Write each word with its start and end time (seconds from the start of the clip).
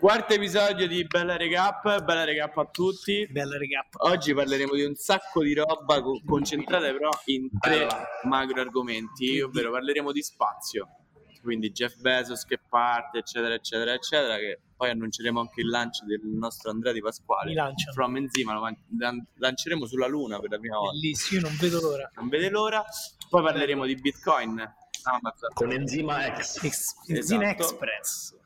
Quarto 0.00 0.32
episodio 0.32 0.88
di 0.88 1.04
Bella 1.04 1.36
Recap, 1.36 2.02
bella 2.02 2.24
recap 2.24 2.56
a 2.56 2.64
tutti. 2.64 3.26
Bella 3.30 3.58
recap. 3.58 3.94
Oggi 3.98 4.32
parleremo 4.32 4.74
di 4.74 4.82
un 4.84 4.94
sacco 4.94 5.42
di 5.42 5.52
roba 5.52 6.00
co- 6.00 6.20
concentrata 6.24 6.90
però 6.90 7.10
in 7.26 7.50
tre 7.58 7.80
Bella. 7.80 8.06
macro 8.24 8.60
argomenti, 8.62 9.40
ovvero 9.42 9.70
parleremo 9.72 10.10
di 10.10 10.22
spazio, 10.22 10.88
quindi 11.42 11.70
Jeff 11.70 11.96
Bezos 11.96 12.44
che 12.44 12.58
parte, 12.66 13.18
eccetera, 13.18 13.52
eccetera, 13.52 13.92
eccetera, 13.92 14.36
che 14.38 14.60
poi 14.74 14.88
annunceremo 14.88 15.38
anche 15.38 15.60
il 15.60 15.68
lancio 15.68 16.06
del 16.06 16.20
nostro 16.24 16.70
Andrea 16.70 16.94
Di 16.94 17.00
Pasquale. 17.02 17.50
Mi 17.50 17.56
lanciano. 17.56 17.92
From 17.92 18.16
Enzima 18.16 18.54
lo 18.54 18.60
man- 18.60 18.76
lan- 18.98 19.26
lanceremo 19.36 19.84
sulla 19.86 20.06
Luna 20.06 20.38
per 20.40 20.50
la 20.50 20.58
prima 20.58 20.78
volta. 20.78 20.92
Bellissimo, 20.94 21.40
io 21.42 21.46
non 21.46 21.56
vedo 21.60 21.80
l'ora. 21.80 22.10
Non 22.14 22.28
vede 22.28 22.48
l'ora. 22.48 22.82
Poi 23.28 23.42
parleremo 23.42 23.84
di 23.84 23.94
Bitcoin, 23.96 24.58
Amazon. 25.02 25.50
con 25.52 25.70
enzima 25.72 26.22
X. 26.38 26.64
Ex- 26.64 26.94
Benzina 27.06 27.44
Esatto. 27.50 27.62
Express. 27.64 28.38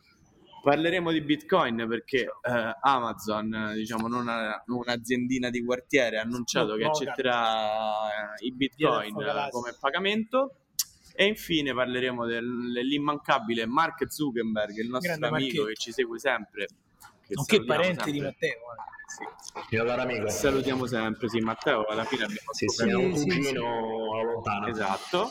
Parleremo 0.65 1.12
di 1.12 1.21
Bitcoin 1.21 1.85
perché 1.87 2.21
eh, 2.23 2.77
Amazon, 2.80 3.73
diciamo 3.75 4.09
non 4.09 4.23
una- 4.23 4.62
un'aziendina 4.66 5.51
di 5.51 5.62
quartiere, 5.62 6.19
ha 6.19 6.23
annunciato 6.23 6.71
No, 6.71 6.77
che 6.77 6.84
accetterà 6.84 8.34
eh, 8.41 8.47
i 8.47 8.52
Bitcoin 8.52 9.15
eh, 9.21 9.48
come 9.51 9.77
pagamento. 9.79 10.57
E 11.16 11.27
infine 11.27 11.73
parleremo 11.74 12.24
del- 12.27 12.73
dell'immancabile 12.73 13.66
Mark 13.66 14.11
Zuckerberg, 14.11 14.77
il 14.79 14.88
nostro 14.88 15.11
Grande 15.16 15.27
amico 15.29 15.45
Marchetto. 15.62 15.65
che 15.66 15.74
ci 15.74 15.93
segue 15.93 16.19
sempre. 16.19 16.66
Che 17.27 17.35
Nonché 17.35 17.65
parente 17.65 18.10
di 18.10 18.19
sempre. 18.21 18.27
Matteo. 18.27 18.59
eh. 19.71 19.77
Caro 19.77 20.02
amico. 20.02 20.29
Salutiamo 20.29 20.87
sempre, 20.87 21.29
sì, 21.29 21.38
Matteo. 21.41 21.85
Alla 21.85 22.05
fine 22.05 22.24
abbiamo 22.24 22.52
Sì, 22.52 22.66
sì, 22.69 22.83
un 22.91 23.15
sì, 23.16 23.29
cugino 23.29 24.23
lontano. 24.24 24.66
Esatto. 24.66 25.30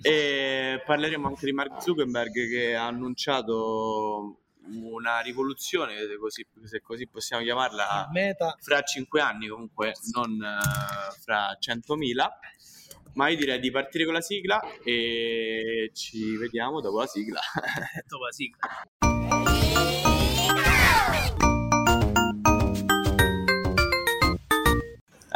E 0.00 0.80
parleremo 0.86 1.26
anche 1.26 1.44
di 1.44 1.52
Mark 1.52 1.82
Zuckerberg 1.82 2.32
che 2.48 2.74
ha 2.76 2.86
annunciato 2.86 4.38
una 4.72 5.20
rivoluzione, 5.20 5.96
se 6.06 6.16
così, 6.18 6.46
se 6.64 6.80
così 6.80 7.08
possiamo 7.08 7.42
chiamarla, 7.42 8.08
Meta. 8.12 8.56
fra 8.60 8.82
5 8.82 9.20
anni 9.20 9.48
comunque, 9.48 9.94
non 10.12 10.42
eh, 10.42 11.20
fra 11.20 11.56
100.000. 11.58 12.28
Ma 13.14 13.28
io 13.28 13.36
direi 13.36 13.58
di 13.58 13.70
partire 13.70 14.04
con 14.04 14.14
la 14.14 14.20
sigla 14.20 14.60
e 14.84 15.90
ci 15.92 16.36
vediamo 16.36 16.80
dopo 16.80 17.00
la 17.00 17.06
sigla. 17.06 17.40
Dopo 18.06 18.24
la 18.24 18.32
sigla. 18.32 18.68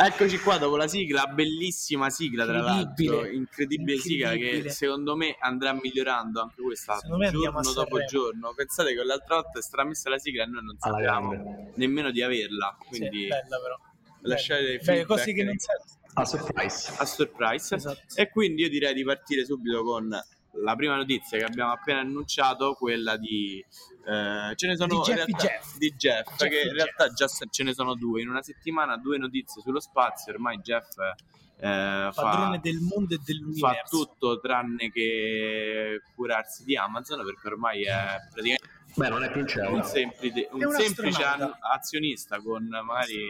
Eccoci 0.04 0.38
qua 0.38 0.58
dopo 0.58 0.76
la 0.76 0.88
sigla, 0.88 1.26
bellissima 1.26 2.10
sigla 2.10 2.44
tra 2.44 2.56
Incredibile. 2.58 3.10
l'altro, 3.14 3.30
incredibile, 3.32 3.98
sigla 3.98 4.28
che 4.30 4.34
Incredibile. 4.36 4.70
secondo 4.70 5.16
me 5.16 5.36
andrà 5.38 5.72
migliorando 5.74 6.40
anche 6.40 6.60
questa 6.60 6.98
giorno 7.00 7.72
dopo 7.72 8.04
giorno. 8.04 8.52
Pensate 8.54 8.94
che 8.94 9.04
l'altra 9.04 9.36
volta 9.36 9.58
è 9.58 9.62
stata 9.62 9.84
messa 9.84 10.10
la 10.10 10.18
sigla 10.18 10.42
e 10.42 10.46
noi 10.46 10.64
non 10.64 10.76
grande. 11.00 11.72
nemmeno 11.76 12.10
di 12.10 12.20
averla, 12.22 12.76
Sì, 12.80 12.88
quindi 12.88 13.26
bella 13.28 13.60
però. 13.62 13.78
lasciate 14.22 14.62
dei 14.62 14.78
feedback 14.80 15.06
cose 15.06 15.32
che 15.32 15.44
non 15.44 15.56
servono. 15.58 15.90
A 16.14 16.24
surprise. 16.24 16.92
a 16.98 17.04
surprise. 17.06 17.74
Esatto. 17.76 18.00
E 18.16 18.28
quindi 18.30 18.62
io 18.62 18.68
direi 18.68 18.94
di 18.94 19.04
partire 19.04 19.44
subito 19.44 19.82
con 19.84 20.08
la 20.08 20.76
prima 20.76 20.96
notizia 20.96 21.38
che 21.38 21.44
abbiamo 21.44 21.72
appena 21.72 22.00
annunciato, 22.00 22.74
quella 22.74 23.16
di 23.16 23.64
eh, 24.04 24.52
ce 24.56 24.66
ne 24.66 24.76
sono 24.76 24.88
Di 24.88 24.94
in 24.96 25.02
Jeffy 25.02 25.14
realtà- 25.32 25.46
Jeff. 25.46 25.76
di 25.76 25.94
Jeff, 25.96 26.26
Jeffy 26.26 26.36
perché 26.38 26.56
in 26.60 26.62
Jeff. 26.68 26.74
realtà 26.74 27.08
già 27.12 27.26
ce 27.28 27.62
ne 27.62 27.74
sono 27.74 27.94
due. 27.94 28.20
In 28.22 28.28
una 28.28 28.42
settimana 28.42 28.96
due 28.96 29.18
notizie 29.18 29.60
sullo 29.62 29.80
spazio, 29.80 30.32
ormai 30.32 30.58
Jeff 30.58 30.88
eh, 30.98 32.10
Padrone 32.14 32.56
fa, 32.56 32.60
del 32.62 32.78
mondo 32.80 33.14
e 33.14 33.18
fa 33.18 33.22
dell'universo. 33.24 33.96
tutto 33.96 34.40
tranne 34.40 34.90
che 34.90 36.00
curarsi 36.14 36.64
di 36.64 36.76
Amazon 36.76 37.24
perché 37.24 37.46
ormai 37.46 37.82
è 37.84 38.16
praticamente 38.32 38.68
Beh, 38.94 39.08
non 39.08 39.24
è 39.24 39.30
più 39.30 39.40
un 39.40 39.46
cielo. 39.46 39.72
un, 39.72 39.82
semplice, 39.84 40.48
un 40.52 40.70
semplice 40.70 41.24
azionista 41.72 42.38
con 42.40 42.66
magari 42.68 43.26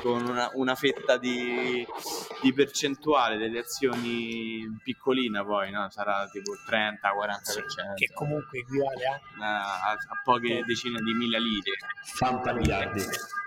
con 0.00 0.24
una, 0.26 0.48
una 0.54 0.74
fetta 0.74 1.18
di, 1.18 1.86
di 2.40 2.52
percentuale 2.54 3.36
delle 3.36 3.58
azioni 3.58 4.66
piccolina 4.82 5.44
poi 5.44 5.70
no? 5.70 5.90
sarà 5.90 6.26
tipo 6.32 6.52
il 6.52 6.60
30-40% 6.66 7.94
Che 7.96 8.10
comunque 8.14 8.60
equivale 8.60 9.06
a 9.06 9.20
a, 9.40 9.90
a- 9.90 9.96
poche 10.24 10.62
decine 10.64 11.00
di 11.02 11.12
mila 11.12 11.38
lire 11.38 11.72
Fanta 12.04 12.52
miliardi. 12.54 13.02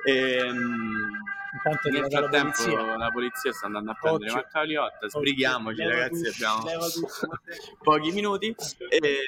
Ehm, 0.05 1.09
intanto 1.53 1.89
nel 1.89 2.03
arrivata 2.03 2.21
la 2.21 2.29
frattempo 2.29 2.63
polizia. 2.63 2.97
la 2.97 3.09
polizia 3.11 3.51
sta 3.51 3.65
andando 3.65 3.91
a 3.91 3.97
prendere 3.99 4.29
Occhio. 4.31 4.41
Matteo 4.43 4.63
Liotta 4.63 5.09
sbrighiamoci 5.09 5.77
Leva 5.77 5.91
ragazzi 5.93 6.27
abbiamo 6.27 6.63
leva 6.65 6.87
tutto, 6.89 7.27
Matteo. 7.29 7.77
pochi 7.83 8.11
minuti 8.11 8.55
e 8.89 9.19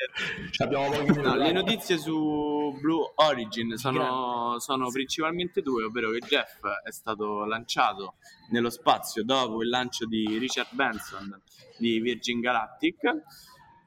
abbiamo 0.60 0.86
pochi 0.90 1.02
minuti. 1.12 1.22
No, 1.22 1.36
le 1.36 1.52
notizie 1.52 1.93
su 1.98 2.78
Blue 2.80 3.12
Origin 3.16 3.78
sono, 3.78 4.60
sono 4.60 4.90
principalmente 4.90 5.62
due, 5.62 5.84
ovvero 5.84 6.12
che 6.12 6.20
Jeff 6.20 6.66
è 6.84 6.92
stato 6.92 7.46
lanciato 7.46 8.16
nello 8.50 8.70
spazio 8.70 9.24
dopo 9.24 9.62
il 9.62 9.70
lancio 9.70 10.06
di 10.06 10.38
Richard 10.38 10.74
Benson 10.74 11.42
di 11.78 12.00
Virgin 12.00 12.40
Galactic. 12.40 13.00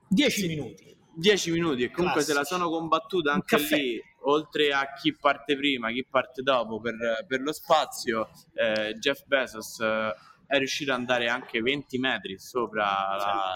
10 0.09 0.47
minuti. 0.47 0.97
10 1.15 1.51
minuti 1.51 1.83
e 1.85 1.91
comunque 1.91 2.23
se 2.23 2.35
la 2.35 2.45
sono 2.45 2.69
combattuta 2.69 3.33
anche 3.33 3.57
lì, 3.59 4.01
oltre 4.25 4.73
a 4.73 4.93
chi 4.93 5.15
parte 5.15 5.57
prima, 5.57 5.91
chi 5.91 6.05
parte 6.09 6.43
dopo 6.43 6.79
per, 6.81 7.25
per 7.27 7.41
lo 7.41 7.53
spazio, 7.53 8.29
eh, 8.53 8.95
Jeff 8.99 9.25
Bezos 9.25 9.81
eh, 9.81 10.15
è 10.47 10.59
riuscito 10.59 10.93
ad 10.93 10.99
andare 10.99 11.29
anche 11.29 11.61
20 11.61 11.99
metri 11.99 12.39
sopra 12.39 12.85
la, 13.17 13.53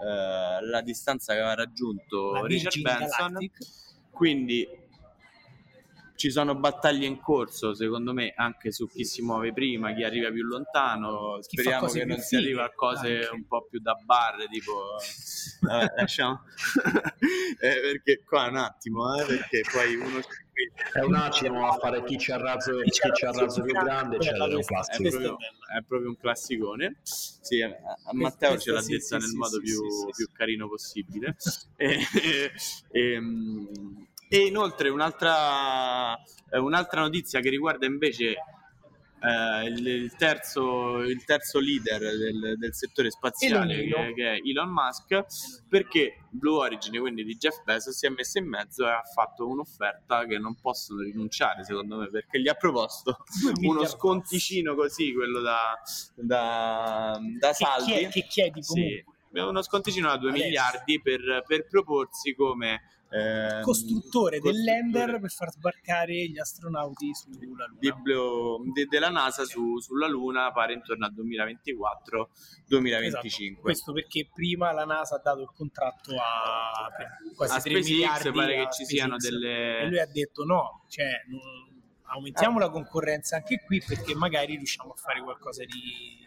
la 0.00 0.80
distanza 0.82 1.32
che 1.32 1.40
aveva 1.40 1.54
raggiunto 1.54 2.32
La 2.32 2.46
Richard 2.46 2.80
Benson. 2.80 3.32
Galactic. 3.32 3.66
Quindi 4.10 4.68
ci 6.18 6.32
sono 6.32 6.56
battaglie 6.56 7.06
in 7.06 7.20
corso, 7.20 7.74
secondo 7.74 8.12
me, 8.12 8.32
anche 8.34 8.72
su 8.72 8.88
chi 8.88 9.04
si 9.04 9.22
muove 9.22 9.52
prima, 9.52 9.94
chi 9.94 10.02
arriva 10.02 10.32
più 10.32 10.42
lontano. 10.42 11.38
Chi 11.46 11.60
Speriamo 11.60 11.86
che 11.86 12.04
non 12.04 12.18
si 12.18 12.34
arriva 12.34 12.64
a 12.64 12.72
cose 12.74 13.20
anche. 13.20 13.34
un 13.34 13.46
po' 13.46 13.68
più 13.70 13.78
da 13.78 13.94
bar, 14.04 14.48
tipo 14.48 14.96
vabbè, 15.60 15.92
lasciamo 15.96 16.42
Eh, 17.60 17.80
perché 17.80 18.24
qua 18.24 18.48
un 18.48 18.56
attimo, 18.56 19.14
eh, 19.14 19.26
perché 19.26 19.60
poi 19.72 19.94
uno 19.94 20.20
È 20.92 21.00
un 21.02 21.14
attimo 21.14 21.68
a 21.68 21.78
fare 21.78 22.02
chi 22.02 22.18
ci 22.18 22.32
ha 22.32 22.36
razzo, 22.36 22.80
chi 22.80 22.90
ci 22.90 23.24
ha 23.24 23.30
razzo 23.30 23.62
più 23.62 23.72
grande, 23.72 24.16
eccetera, 24.16 24.46
è 24.46 24.98
proprio, 24.98 25.36
è 25.38 25.82
proprio 25.86 26.08
un 26.08 26.16
classicone. 26.16 26.96
Sì, 27.02 27.62
a 27.62 27.68
a 27.70 28.12
Matteo 28.12 28.58
ce 28.58 28.72
l'ha 28.72 28.80
sì, 28.80 28.94
detta 28.94 29.04
sì, 29.04 29.14
nel 29.14 29.22
sì, 29.22 29.36
modo 29.36 29.54
sì, 29.54 29.60
più, 29.60 29.80
più 30.16 30.28
carino 30.32 30.68
possibile. 30.68 31.36
e, 31.76 32.50
ehm, 32.90 34.07
e 34.28 34.46
inoltre 34.46 34.88
un'altra, 34.88 36.16
eh, 36.50 36.58
un'altra 36.58 37.00
notizia 37.00 37.40
che 37.40 37.50
riguarda 37.50 37.86
invece 37.86 38.36
eh, 39.20 39.66
il, 39.66 39.86
il 39.86 40.16
terzo, 40.16 41.00
il 41.00 41.24
terzo 41.24 41.58
leader 41.58 41.98
del, 41.98 42.54
del 42.56 42.74
settore 42.74 43.10
spaziale 43.10 43.84
che, 43.84 44.12
che 44.14 44.32
è 44.34 44.40
Elon 44.44 44.70
Musk 44.70 45.24
perché 45.68 46.24
Blue 46.30 46.58
Origin 46.58 47.00
quindi 47.00 47.24
di 47.24 47.36
Jeff 47.36 47.62
Bezos 47.64 47.96
si 47.96 48.06
è 48.06 48.10
messo 48.10 48.38
in 48.38 48.46
mezzo 48.46 48.86
e 48.86 48.90
ha 48.90 49.02
fatto 49.02 49.48
un'offerta 49.48 50.24
che 50.26 50.38
non 50.38 50.56
possono 50.60 51.00
rinunciare 51.00 51.64
secondo 51.64 51.96
me 51.96 52.08
perché 52.10 52.40
gli 52.40 52.48
ha 52.48 52.54
proposto 52.54 53.24
uno 53.62 53.84
sconticino 53.86 54.74
così 54.74 55.12
quello 55.12 55.40
da, 55.40 55.80
da, 56.14 57.18
da 57.38 57.48
Che, 57.48 57.54
saldi. 57.54 58.08
Che 58.08 58.26
chiedi 58.28 58.62
sì, 58.62 58.72
comunque. 58.72 59.04
Uno 59.32 59.62
sconticino 59.62 60.08
da 60.08 60.16
2 60.16 60.28
Adesso. 60.30 60.44
miliardi 60.44 61.00
per, 61.00 61.42
per 61.46 61.66
proporsi 61.66 62.34
come 62.34 62.80
ehm, 63.10 63.62
Costruttore 63.62 63.62
costruttore 63.62 64.40
dell'Ender 64.40 65.20
per 65.20 65.30
far 65.30 65.50
sbarcare 65.50 66.28
gli 66.28 66.38
astronauti 66.38 67.10
sulla 67.14 67.38
Luna. 67.40 67.94
Blue- 68.02 68.70
de- 68.72 68.86
della 68.86 69.08
NASA 69.08 69.44
su- 69.44 69.78
sulla 69.80 70.06
Luna 70.06 70.52
pare 70.52 70.74
intorno 70.74 71.06
al 71.06 71.12
2024-2025 71.14 73.04
Esatto. 73.06 73.60
Questo 73.60 73.92
perché 73.92 74.28
prima 74.32 74.72
la 74.72 74.84
NASA 74.84 75.16
ha 75.16 75.20
dato 75.22 75.40
il 75.42 75.50
contratto 75.54 76.14
a 76.14 76.88
quasi 77.34 77.54
a 77.56 77.60
3 77.60 77.70
SpaceX 77.82 77.90
miliardi 77.90 78.30
pare 78.32 78.54
che 78.56 78.68
ci 78.72 78.84
siano 78.84 79.18
SpaceX. 79.18 79.30
delle 79.40 79.78
e 79.80 79.86
lui 79.86 79.98
ha 80.00 80.06
detto 80.06 80.44
no, 80.44 80.84
cioè 80.88 81.10
non- 81.28 81.66
aumentiamo 82.10 82.58
la 82.58 82.70
concorrenza 82.70 83.36
anche 83.36 83.62
qui 83.66 83.82
perché 83.86 84.14
magari 84.14 84.56
riusciamo 84.56 84.92
a 84.92 84.96
fare 84.96 85.22
qualcosa 85.22 85.62
di 85.64 86.26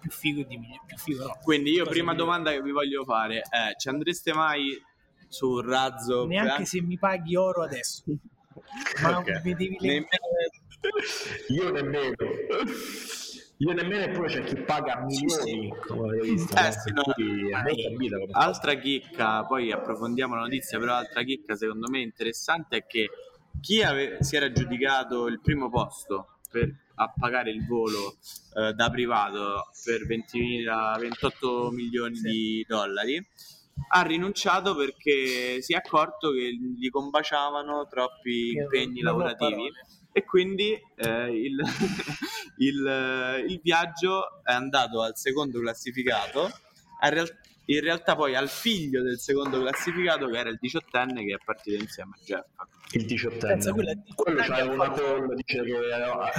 più 0.00 0.10
figo 0.10 0.40
e 0.40 0.46
di 0.46 0.56
migliore. 0.56 0.80
Più 0.86 0.96
figo, 0.96 1.24
no. 1.26 1.38
quindi 1.42 1.70
io 1.72 1.84
prima 1.84 2.14
domanda 2.14 2.50
che 2.50 2.62
vi 2.62 2.70
voglio 2.72 3.04
fare 3.04 3.40
è 3.40 3.74
ci 3.76 3.88
andreste 3.88 4.32
mai 4.32 4.80
su 5.28 5.48
un 5.50 5.60
razzo 5.68 6.26
Neanche 6.26 6.64
se 6.64 6.80
mi 6.82 6.98
paghi 6.98 7.36
oro 7.36 7.62
adesso. 7.62 8.02
Ma 9.02 9.18
Ok. 9.18 9.40
vedevi 9.42 9.76
le 9.80 9.88
Nemmeno- 9.88 10.08
Io 11.48 11.70
nemmeno. 11.70 12.14
Io 13.58 13.72
nemmeno 13.74 14.04
eppure 14.04 14.28
c'è 14.28 14.42
chi 14.42 14.56
paga 14.62 15.04
milioni. 15.04 15.68
Eh, 15.68 16.72
sì, 16.72 16.92
no. 16.92 17.02
Come 17.02 18.28
Altra 18.32 18.74
chicca, 18.74 19.44
poi 19.44 19.70
approfondiamo 19.70 20.34
la 20.34 20.40
notizia, 20.42 20.78
però 20.78 20.94
altra 20.94 21.22
chicca 21.22 21.54
secondo 21.56 21.90
me 21.90 22.00
interessante 22.00 22.78
è 22.78 22.86
che 22.86 23.08
chi 23.60 23.82
ave- 23.82 24.16
si 24.22 24.36
era 24.36 24.46
aggiudicato 24.46 25.26
il 25.26 25.40
primo 25.40 25.68
posto 25.68 26.38
per 26.50 26.74
a 26.96 27.12
pagare 27.16 27.50
il 27.50 27.66
volo 27.66 28.16
eh, 28.56 28.72
da 28.74 28.90
privato 28.90 29.70
per 29.84 30.06
20.000 30.06 30.98
28 30.98 31.70
milioni 31.70 32.16
Sì. 32.16 32.28
di 32.28 32.64
dollari. 32.68 33.26
Ha 33.92 34.02
rinunciato 34.02 34.76
perché 34.76 35.62
si 35.62 35.72
è 35.72 35.76
accorto 35.76 36.32
che 36.32 36.52
gli 36.76 36.90
combaciavano 36.90 37.86
troppi 37.88 38.50
impegni 38.50 39.00
non 39.00 39.16
lavorativi. 39.18 39.70
e 40.12 40.24
quindi 40.24 40.72
eh, 40.96 41.30
il, 41.32 41.58
il- 42.58 43.44
il 43.48 43.60
viaggio 43.62 44.42
è 44.44 44.52
andato 44.52 45.00
al 45.02 45.16
secondo 45.16 45.60
classificato, 45.60 46.50
a 47.00 47.08
real- 47.08 47.34
in 47.74 47.80
realtà 47.80 48.16
poi 48.16 48.34
al 48.34 48.48
figlio 48.48 49.02
del 49.02 49.18
secondo 49.18 49.60
classificato 49.60 50.28
che 50.28 50.38
era 50.38 50.48
il 50.50 50.58
diciottenne 50.60 51.24
che 51.24 51.34
è 51.34 51.38
partito 51.44 51.82
insieme 51.82 52.12
a 52.18 52.22
Jeff. 52.24 52.44
Il 52.92 53.06
18 53.06 53.46
Pensa, 53.46 53.72
quella 53.72 53.94
di- 53.94 54.12
Quello 54.14 54.42
c'aveva 54.42 54.72
una 54.72 54.90
call, 54.90 55.34
dice 55.34 55.62
che 55.62 55.76
era, 55.88 56.30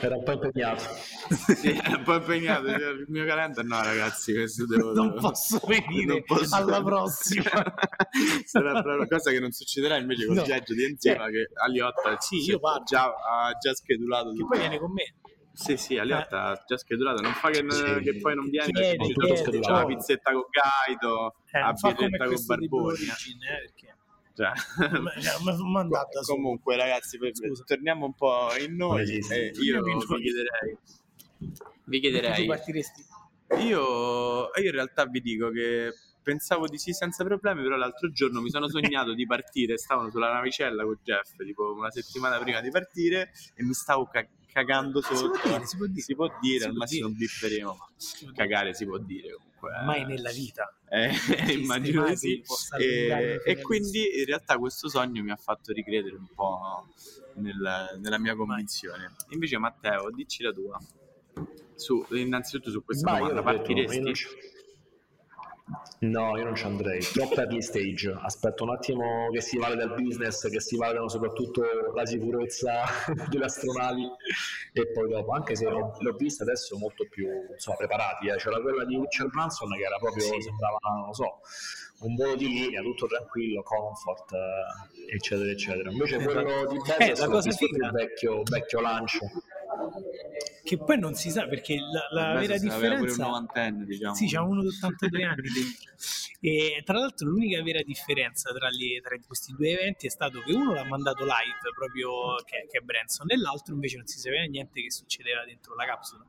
era 0.00 0.16
un 0.16 0.22
po' 0.24 0.32
impegnato. 0.32 0.82
Sì, 1.32 1.70
è 1.70 1.94
un 1.94 2.02
po' 2.04 2.14
impegnato 2.14 2.66
il 2.68 3.04
mio 3.08 3.24
calendar 3.26 3.64
no 3.64 3.82
ragazzi 3.82 4.32
questo 4.34 4.66
devo, 4.66 4.92
Non 4.92 5.14
posso 5.18 5.60
venire 5.66 6.04
non 6.06 6.22
posso- 6.24 6.56
alla 6.56 6.82
prossima. 6.82 7.50
sarà 8.44 8.80
una 8.84 9.06
cosa 9.06 9.30
che 9.30 9.38
non 9.40 9.50
succederà 9.52 9.96
invece 9.98 10.26
col 10.26 10.36
No. 10.36 10.42
viaggio 10.42 10.74
di 10.74 10.84
Enzima 10.84 11.26
che 11.28 11.48
Aliotta 11.62 12.16
Sì, 12.20 12.36
io 12.50 12.60
già, 12.84 13.04
ha 13.04 13.52
già 13.60 13.74
schedulato 13.74 14.32
Che 14.32 14.44
poi 14.44 14.58
viene 14.58 14.78
con 14.78 14.92
me. 14.92 15.14
Sì, 15.54 15.76
sì, 15.76 15.98
Aliotta 15.98 16.44
ha 16.46 16.64
già 16.66 16.76
schedulato. 16.78 17.20
Non 17.20 17.32
fa 17.34 17.50
che, 17.50 17.64
Sì. 17.68 18.00
che 18.02 18.18
poi 18.20 18.34
non 18.34 18.48
vieni 18.48 18.72
c'è 18.72 18.96
la 18.96 19.84
pizzetta 19.84 20.32
con 20.32 20.44
Gaito, 20.50 21.34
Eh, 21.50 21.58
la 21.60 21.72
birretta 21.72 22.24
con 22.26 22.46
Barboni. 22.46 22.98
eh. 22.98 23.06
Eh, 23.54 23.94
Cioè. 24.34 24.50
mi 24.98 25.26
ha 25.26 25.56
mandato 25.70 26.08
da 26.14 26.22
solo. 26.22 26.40
Comunque, 26.40 26.76
ragazzi, 26.76 27.18
per- 27.18 27.32
torniamo 27.66 28.06
un 28.06 28.14
po' 28.14 28.48
in 28.58 28.76
noi. 28.76 29.02
Eh, 29.30 29.52
io 29.60 29.82
vi 29.82 30.22
chiederei, 30.22 30.78
vi 31.84 32.00
chiederei 32.00 32.46
Io, 33.58 34.44
io 34.54 34.64
in 34.64 34.70
realtà 34.70 35.04
vi 35.04 35.20
dico 35.20 35.50
che 35.50 35.92
pensavo 36.22 36.66
di 36.66 36.78
sì 36.78 36.92
senza 36.92 37.24
problemi, 37.24 37.62
però 37.62 37.76
l'altro 37.76 38.10
giorno 38.10 38.40
mi 38.40 38.48
sono 38.48 38.68
sognato 38.68 39.12
di 39.12 39.26
partire, 39.26 39.76
stavano 39.76 40.08
sulla 40.10 40.32
navicella 40.32 40.84
con 40.84 40.96
Jeff, 41.02 41.34
tipo 41.44 41.70
una 41.74 41.90
settimana 41.90 42.38
prima 42.38 42.60
di 42.62 42.70
partire, 42.70 43.32
e 43.54 43.62
mi 43.64 43.74
stavo 43.74 44.06
ca- 44.06 44.26
cagando 44.52 45.00
Si 45.00 45.08
può 45.08 45.16
sotto. 45.16 45.48
dire, 45.48 45.66
si 45.66 45.76
può 45.76 45.86
dire. 45.86 46.00
Si 46.02 46.14
può 46.14 46.38
dire, 46.40 46.58
Si 46.58 46.64
al 46.64 46.70
può 46.70 46.78
massimo 46.80 47.08
dire. 47.08 47.18
bipperemo, 47.18 47.76
ma 47.76 48.32
cagare 48.34 48.74
si 48.74 48.84
può 48.86 48.98
dire 48.98 49.32
comunque. 49.32 49.70
eh. 49.80 49.84
mai 49.84 50.04
nella 50.04 50.30
vita. 50.30 50.74
Eh, 50.88 51.10
immagino 51.58 52.06
di 52.08 52.16
sì. 52.16 52.42
allungare 52.70 53.42
E, 53.44 53.52
e 53.52 53.62
quindi 53.62 54.18
in 54.20 54.24
realtà 54.26 54.58
questo 54.58 54.88
sogno 54.88 55.22
mi 55.22 55.30
ha 55.30 55.36
fatto 55.36 55.72
ricredere 55.72 56.16
un 56.16 56.26
po' 56.34 56.86
nel- 57.36 57.98
nella 57.98 58.18
mia 58.18 58.34
convinzione. 58.36 59.12
Invece, 59.30 59.56
Matteo, 59.58 60.10
dici 60.10 60.42
la 60.42 60.52
tua. 60.52 60.78
Su, 61.74 62.04
innanzitutto 62.10 62.70
su 62.70 62.84
questa 62.84 63.10
Ma 63.12 63.18
domanda, 63.18 63.42
partiresti? 63.42 64.12
No, 66.00 66.36
io 66.36 66.44
non 66.44 66.54
ci 66.56 66.64
andrei, 66.64 67.00
troppo 67.00 67.36
early 67.36 67.62
stage. 67.62 68.12
Aspetto 68.22 68.64
un 68.64 68.70
attimo 68.70 69.28
che 69.30 69.40
si 69.40 69.56
valida 69.58 69.84
il 69.84 69.94
business, 69.94 70.48
che 70.50 70.60
si 70.60 70.76
validano 70.76 71.08
soprattutto 71.08 71.62
la 71.94 72.04
sicurezza 72.04 72.82
delle 73.30 73.44
astronavi 73.44 74.06
e 74.72 74.90
poi 74.92 75.08
dopo, 75.08 75.32
anche 75.32 75.54
se 75.54 75.68
l'ho, 75.68 75.94
l'ho 75.98 76.12
vista 76.16 76.42
adesso 76.42 76.76
molto 76.76 77.06
più 77.08 77.28
insomma, 77.52 77.76
preparati. 77.76 78.28
Eh. 78.28 78.36
C'era 78.36 78.60
quella 78.60 78.84
di 78.84 78.98
Richard 78.98 79.30
Branson 79.30 79.70
che 79.70 79.82
era 79.82 79.96
proprio, 79.98 80.24
sembrava, 80.40 80.78
non 80.96 81.06
lo 81.06 81.14
so, 81.14 81.40
un 82.00 82.14
volo 82.16 82.34
di 82.34 82.48
linea, 82.48 82.82
tutto 82.82 83.06
tranquillo, 83.06 83.62
comfort, 83.62 84.32
eh, 84.32 85.14
eccetera, 85.14 85.50
eccetera. 85.50 85.90
Invece 85.90 86.18
quello 86.22 86.66
di 86.66 86.76
Eh, 86.76 86.96
Bezos 86.98 87.26
cosa 87.26 87.48
visto 87.48 87.66
figa- 87.66 87.90
vecchio, 87.90 88.42
vecchio 88.42 88.80
lancio. 88.80 89.20
Che 90.64 90.78
poi 90.78 90.98
non 90.98 91.14
si 91.14 91.30
sa 91.30 91.46
perché 91.48 91.76
la, 91.78 92.06
la 92.10 92.32
vera 92.40 92.54
pure 92.56 92.58
differenza. 92.60 93.24
novantenne, 93.24 93.84
diciamo. 93.84 94.14
Sì, 94.14 94.28
c'ha 94.28 94.42
uno 94.42 94.60
di 94.62 94.68
82 94.68 95.24
anni. 95.24 95.42
E 96.44 96.82
tra 96.84 96.98
l'altro 96.98 97.28
l'unica 97.28 97.62
vera 97.62 97.80
differenza 97.84 98.50
tra, 98.52 98.68
le- 98.68 99.00
tra 99.00 99.16
questi 99.24 99.52
due 99.52 99.70
eventi 99.70 100.08
è 100.08 100.10
stato 100.10 100.40
che 100.40 100.52
uno 100.52 100.72
l'ha 100.74 100.84
mandato 100.84 101.22
live 101.22 101.70
proprio 101.72 102.34
che, 102.44 102.66
che 102.68 102.78
è 102.78 102.80
Branson 102.80 103.30
e 103.30 103.36
l'altro 103.36 103.74
invece 103.74 103.98
non 103.98 104.06
si 104.08 104.18
sapeva 104.18 104.42
niente 104.42 104.82
che 104.82 104.90
succedeva 104.90 105.44
dentro 105.44 105.76
la 105.76 105.84
capsula. 105.84 106.24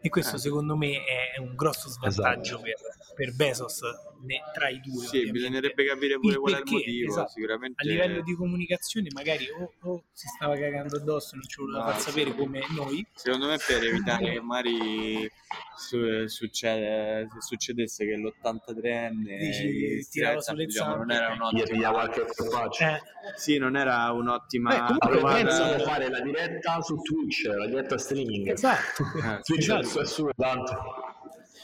E 0.00 0.08
questo 0.08 0.36
Eh. 0.36 0.38
secondo 0.38 0.76
me 0.76 1.02
è 1.04 1.40
un 1.40 1.56
grosso 1.56 1.88
svantaggio 1.88 2.62
Esatto. 2.62 2.62
per, 2.62 2.76
per 3.16 3.34
Bezos 3.34 3.80
ne- 4.24 4.40
tra 4.52 4.68
i 4.68 4.80
due. 4.80 4.98
Sì, 5.04 5.06
ovviamente. 5.18 5.30
bisognerebbe 5.32 5.84
capire 5.86 6.18
pure 6.18 6.32
Il 6.34 6.38
qual 6.40 6.52
è 6.54 6.56
il 6.56 6.62
perché, 6.62 6.76
motivo. 6.78 7.10
esatto. 7.10 7.28
Sicuramente 7.30 7.82
A 7.82 7.86
livello 7.90 8.22
di 8.22 8.34
comunicazione 8.36 9.08
magari 9.12 9.46
o, 9.50 9.72
o 9.90 10.02
si 10.12 10.26
stava 10.28 10.56
cagando 10.56 10.96
addosso 10.96 11.34
e 11.34 11.36
non 11.38 11.46
ci 11.48 11.60
voleva 11.60 11.78
No, 11.84 11.90
far 11.90 12.00
sì. 12.00 12.08
sapere 12.10 12.34
come 12.34 12.60
noi, 12.76 13.06
Secondo 13.14 13.46
me 13.46 13.56
per 13.66 13.82
evitare 13.82 14.32
che 14.32 14.40
magari 14.40 15.30
su- 15.76 16.26
succede- 16.26 17.28
se 17.32 17.40
succedesse 17.40 18.04
che 18.06 18.16
l'83enne 18.16 19.36
Dici, 19.38 20.06
tirava 20.10 20.40
sulle 20.40 20.66
diciamo, 20.66 20.96
non 20.96 21.10
era 21.10 21.32
un'ottima 21.32 21.90
qualche 21.90 22.24
colpaccio. 22.34 22.84
eh, 22.84 23.00
sì, 23.36 23.58
non 23.58 23.76
era 23.76 24.10
un'ottima 24.12 24.70
Beh, 24.98 24.98
comunque 25.18 25.42
di 25.44 25.82
fare 25.82 26.08
la 26.10 26.20
diretta 26.20 26.80
su 26.82 26.96
Twitch, 27.00 27.44
la 27.46 27.66
diretta 27.66 27.98
streaming. 27.98 28.48
esatto. 28.50 29.02
Eh, 29.02 29.40
Twitch 29.42 29.58
Esatto. 29.70 30.00
è 30.00 30.06
su 30.06 30.28
tanto. 30.36 31.03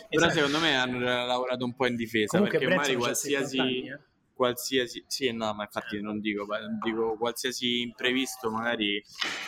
Però 0.08 0.26
Esatto. 0.26 0.32
secondo 0.32 0.58
me 0.58 0.76
hanno 0.76 0.98
lavorato 0.98 1.64
un 1.64 1.74
po' 1.74 1.86
in 1.86 1.96
difesa 1.96 2.38
Comunque 2.38 2.58
perché 2.58 2.74
70 2.74 2.98
qualsiasi 2.98 3.86
eh. 3.86 4.00
qualsiasi 4.40 5.04
sì 5.06 5.30
no 5.32 5.52
ma 5.52 5.64
infatti 5.64 6.00
non 6.00 6.18
dico, 6.18 6.46
dico 6.82 7.16
qualsiasi 7.18 7.82
imprevisto 7.82 8.50
magari 8.50 8.96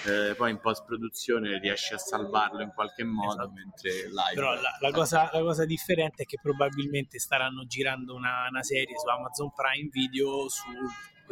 eh, 0.05 0.35
poi 0.37 0.51
in 0.51 0.61
post 0.61 0.85
produzione 0.85 1.59
riesci 1.59 1.95
a 1.95 1.99
salvarlo 1.99 2.61
in 2.61 2.73
qualche 2.75 3.03
modo 3.03 3.41
Esatto. 3.43 3.53
mentre 3.53 3.91
live 4.09 4.35
Però 4.35 4.53
la, 4.53 4.77
la 4.81 4.91
cosa, 4.91 5.31
la 5.33 5.41
cosa 5.41 5.65
differente 5.65 6.25
è 6.25 6.27
che 6.27 6.39
probabilmente 6.43 7.19
staranno 7.19 7.65
girando 7.65 8.15
una, 8.15 8.47
una 8.51 8.63
serie 8.63 8.99
su 8.99 9.09
Amazon 9.09 9.51
Prime 9.55 9.89
Video 9.91 10.49
su 10.51 10.69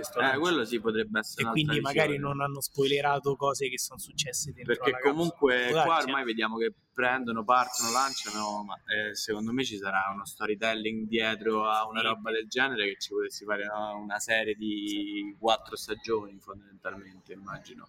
questo 0.01 0.21
eh, 0.21 0.39
quello 0.39 0.65
sì 0.65 0.81
potrebbe 0.81 1.19
essere 1.21 1.49
e 1.49 1.51
quindi 1.51 1.81
magari 1.81 2.13
visione. 2.13 2.35
non 2.35 2.41
hanno 2.41 2.61
spoilerato 2.61 3.37
cose 3.37 3.69
che 3.69 3.79
sono 3.79 3.99
successe 3.99 4.53
dentro 4.53 4.75
perché 4.75 4.99
comunque 5.01 5.69
qua 5.71 5.85
darsi, 5.85 6.07
ormai 6.07 6.23
eh. 6.23 6.25
vediamo 6.25 6.57
che 6.57 6.75
prendono, 6.93 7.45
partono, 7.45 7.91
lanciano, 7.93 8.63
ma 8.65 8.75
eh, 8.85 9.15
secondo 9.15 9.53
me 9.53 9.65
ci 9.65 9.79
sarà 9.79 10.11
uno 10.13 10.27
storytelling 10.27 11.07
dietro 11.07 11.67
a 11.67 11.87
una 11.87 12.01
Sì. 12.01 12.07
roba 12.07 12.31
del 12.31 12.47
genere 12.47 12.85
che 12.89 12.97
ci 12.99 13.11
potessi 13.15 13.45
fare 13.47 13.65
no, 13.65 13.97
una 13.99 14.19
serie 14.19 14.55
di 14.55 15.35
quattro 15.39 15.77
stagioni 15.77 16.39
fondamentalmente, 16.41 17.33
immagino. 17.33 17.87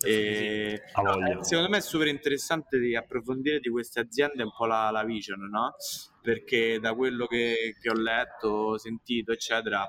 E, 0.00 0.82
Ha 0.92 1.02
no, 1.02 1.12
voglia. 1.12 1.38
eh, 1.38 1.44
secondo 1.44 1.70
me 1.70 1.76
è 1.76 1.80
super 1.80 2.08
interessante 2.08 2.78
di 2.78 2.96
approfondire 2.96 3.60
di 3.60 3.68
queste 3.68 4.00
aziende 4.00 4.42
un 4.42 4.50
po' 4.56 4.66
la, 4.66 4.90
la 4.90 5.04
vision, 5.04 5.40
no? 5.48 5.74
Perché 6.20 6.80
da 6.80 6.94
quello 6.94 7.26
che, 7.26 7.76
che 7.80 7.90
ho 7.90 7.94
letto, 7.94 8.76
sentito, 8.78 9.30
eccetera, 9.32 9.86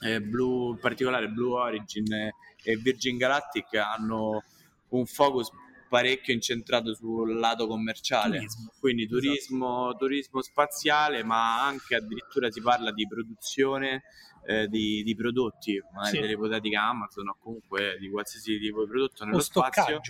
eh, 0.00 0.20
Blue, 0.20 0.70
in 0.72 0.78
particolare 0.78 1.28
Blue 1.28 1.58
Origin 1.58 2.12
e, 2.12 2.32
Virgin 2.82 3.16
Galactic 3.16 3.74
hanno 3.74 4.42
un 4.88 5.06
focus 5.06 5.50
parecchio 5.88 6.34
incentrato 6.34 6.94
sul 6.94 7.38
lato 7.38 7.66
commerciale 7.68 8.38
Turismo. 8.38 8.72
quindi 8.80 9.06
turismo, 9.06 9.94
turismo 9.96 10.42
spaziale 10.42 11.22
ma 11.22 11.64
anche 11.64 11.94
addirittura 11.94 12.50
si 12.50 12.60
parla 12.60 12.90
di 12.92 13.06
produzione 13.06 14.02
eh, 14.46 14.66
di, 14.68 15.02
di 15.04 15.14
prodotti 15.14 15.80
magari 15.94 16.16
Sì. 16.16 16.20
dell'ipotetica 16.22 16.82
Amazon 16.82 17.28
o 17.28 17.36
comunque 17.40 17.96
di 18.00 18.10
qualsiasi 18.10 18.58
tipo 18.58 18.82
di 18.84 18.90
prodotto 18.90 19.24
nello 19.24 19.40
spazio 19.40 20.00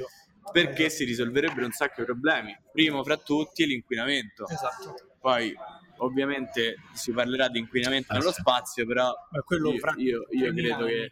perché 0.51 0.89
si 0.89 1.05
risolverebbero 1.05 1.67
un 1.67 1.73
sacco 1.73 2.01
di 2.01 2.05
problemi 2.07 2.57
primo 2.73 3.03
fra 3.05 3.17
tutti 3.19 3.67
l'inquinamento 3.67 4.47
Esatto. 4.49 5.17
poi 5.21 5.55
ovviamente 5.99 6.77
si 6.95 7.13
parlerà 7.13 7.49
di 7.49 7.59
inquinamento 7.59 8.13
Ah, 8.13 8.19
nello 8.19 8.33
sì. 8.33 8.41
spazio 8.41 8.87
però 8.87 9.13
Ma 9.31 9.41
quello 9.43 9.73
io, 9.73 9.79
fra 9.79 9.95
io- 9.97 10.27
io 10.31 10.53
credo 10.55 10.85
che 10.87 11.11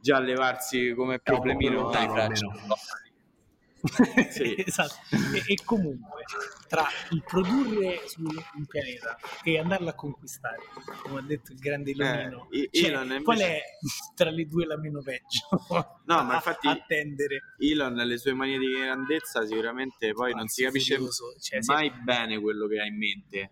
già 0.00 0.18
levarsi 0.18 0.92
come 0.94 1.18
problemino 1.20 1.90
dai 1.90 2.08
fracci. 2.08 2.44
Sì. 4.30 4.54
esatto. 4.64 4.94
E, 5.10 5.42
e 5.54 5.58
comunque 5.64 6.22
tra 6.68 6.86
il 7.10 7.20
produrre 7.26 8.02
su 8.06 8.22
un 8.22 8.64
pianeta 8.66 9.18
e 9.42 9.58
andarlo 9.58 9.88
a 9.88 9.94
conquistare, 9.94 10.58
come 11.02 11.18
ha 11.18 11.22
detto 11.22 11.50
il 11.50 11.58
grande 11.58 11.92
Leonino, 11.92 12.46
Eh, 12.52 12.68
cioè, 12.70 12.90
Elon 12.90 13.02
invece- 13.06 13.22
qual 13.24 13.38
è 13.40 13.60
tra 14.14 14.30
le 14.30 14.46
due 14.46 14.66
la 14.66 14.78
meno 14.78 15.02
peggio? 15.02 15.48
No, 16.06 16.22
ma 16.22 16.34
infatti- 16.36 16.68
attendere. 16.68 17.54
Elon 17.58 17.94
le 17.94 18.18
sue 18.18 18.34
manie 18.34 18.58
di 18.58 18.70
grandezza 18.70 19.44
sicuramente 19.46 20.12
poi 20.12 20.32
non 20.32 20.46
si 20.46 20.62
capisce 20.62 20.94
Furioso, 20.94 21.34
cioè, 21.40 21.58
mai 21.66 21.90
bene 22.04 22.38
quello 22.40 22.68
che 22.68 22.78
ha 22.78 22.84
in 22.86 22.96
mente 22.96 23.50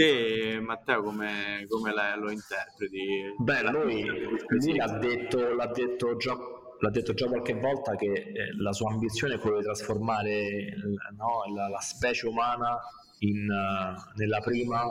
te 0.00 0.60
Matteo 0.60 1.02
come, 1.02 1.66
come 1.68 1.92
la- 1.92 2.16
lo 2.16 2.30
interpreti? 2.30 3.34
Beh, 3.36 3.62
lui, 3.70 4.04
lui 4.48 4.76
l'ha, 4.76 4.98
detto, 4.98 5.54
l'ha, 5.54 5.66
detto 5.66 6.16
già, 6.16 6.34
l'ha 6.78 6.90
detto 6.90 7.12
già 7.12 7.26
qualche 7.26 7.52
volta 7.52 7.94
che 7.96 8.06
eh, 8.06 8.56
la 8.58 8.72
sua 8.72 8.90
ambizione 8.90 9.34
è 9.34 9.38
quella 9.38 9.58
di 9.58 9.64
trasformare 9.64 10.74
no, 11.16 11.54
la, 11.54 11.68
la 11.68 11.80
specie 11.80 12.26
umana 12.26 12.78
in, 13.18 13.50
eh, 13.50 14.12
nella 14.14 14.40
prima 14.40 14.84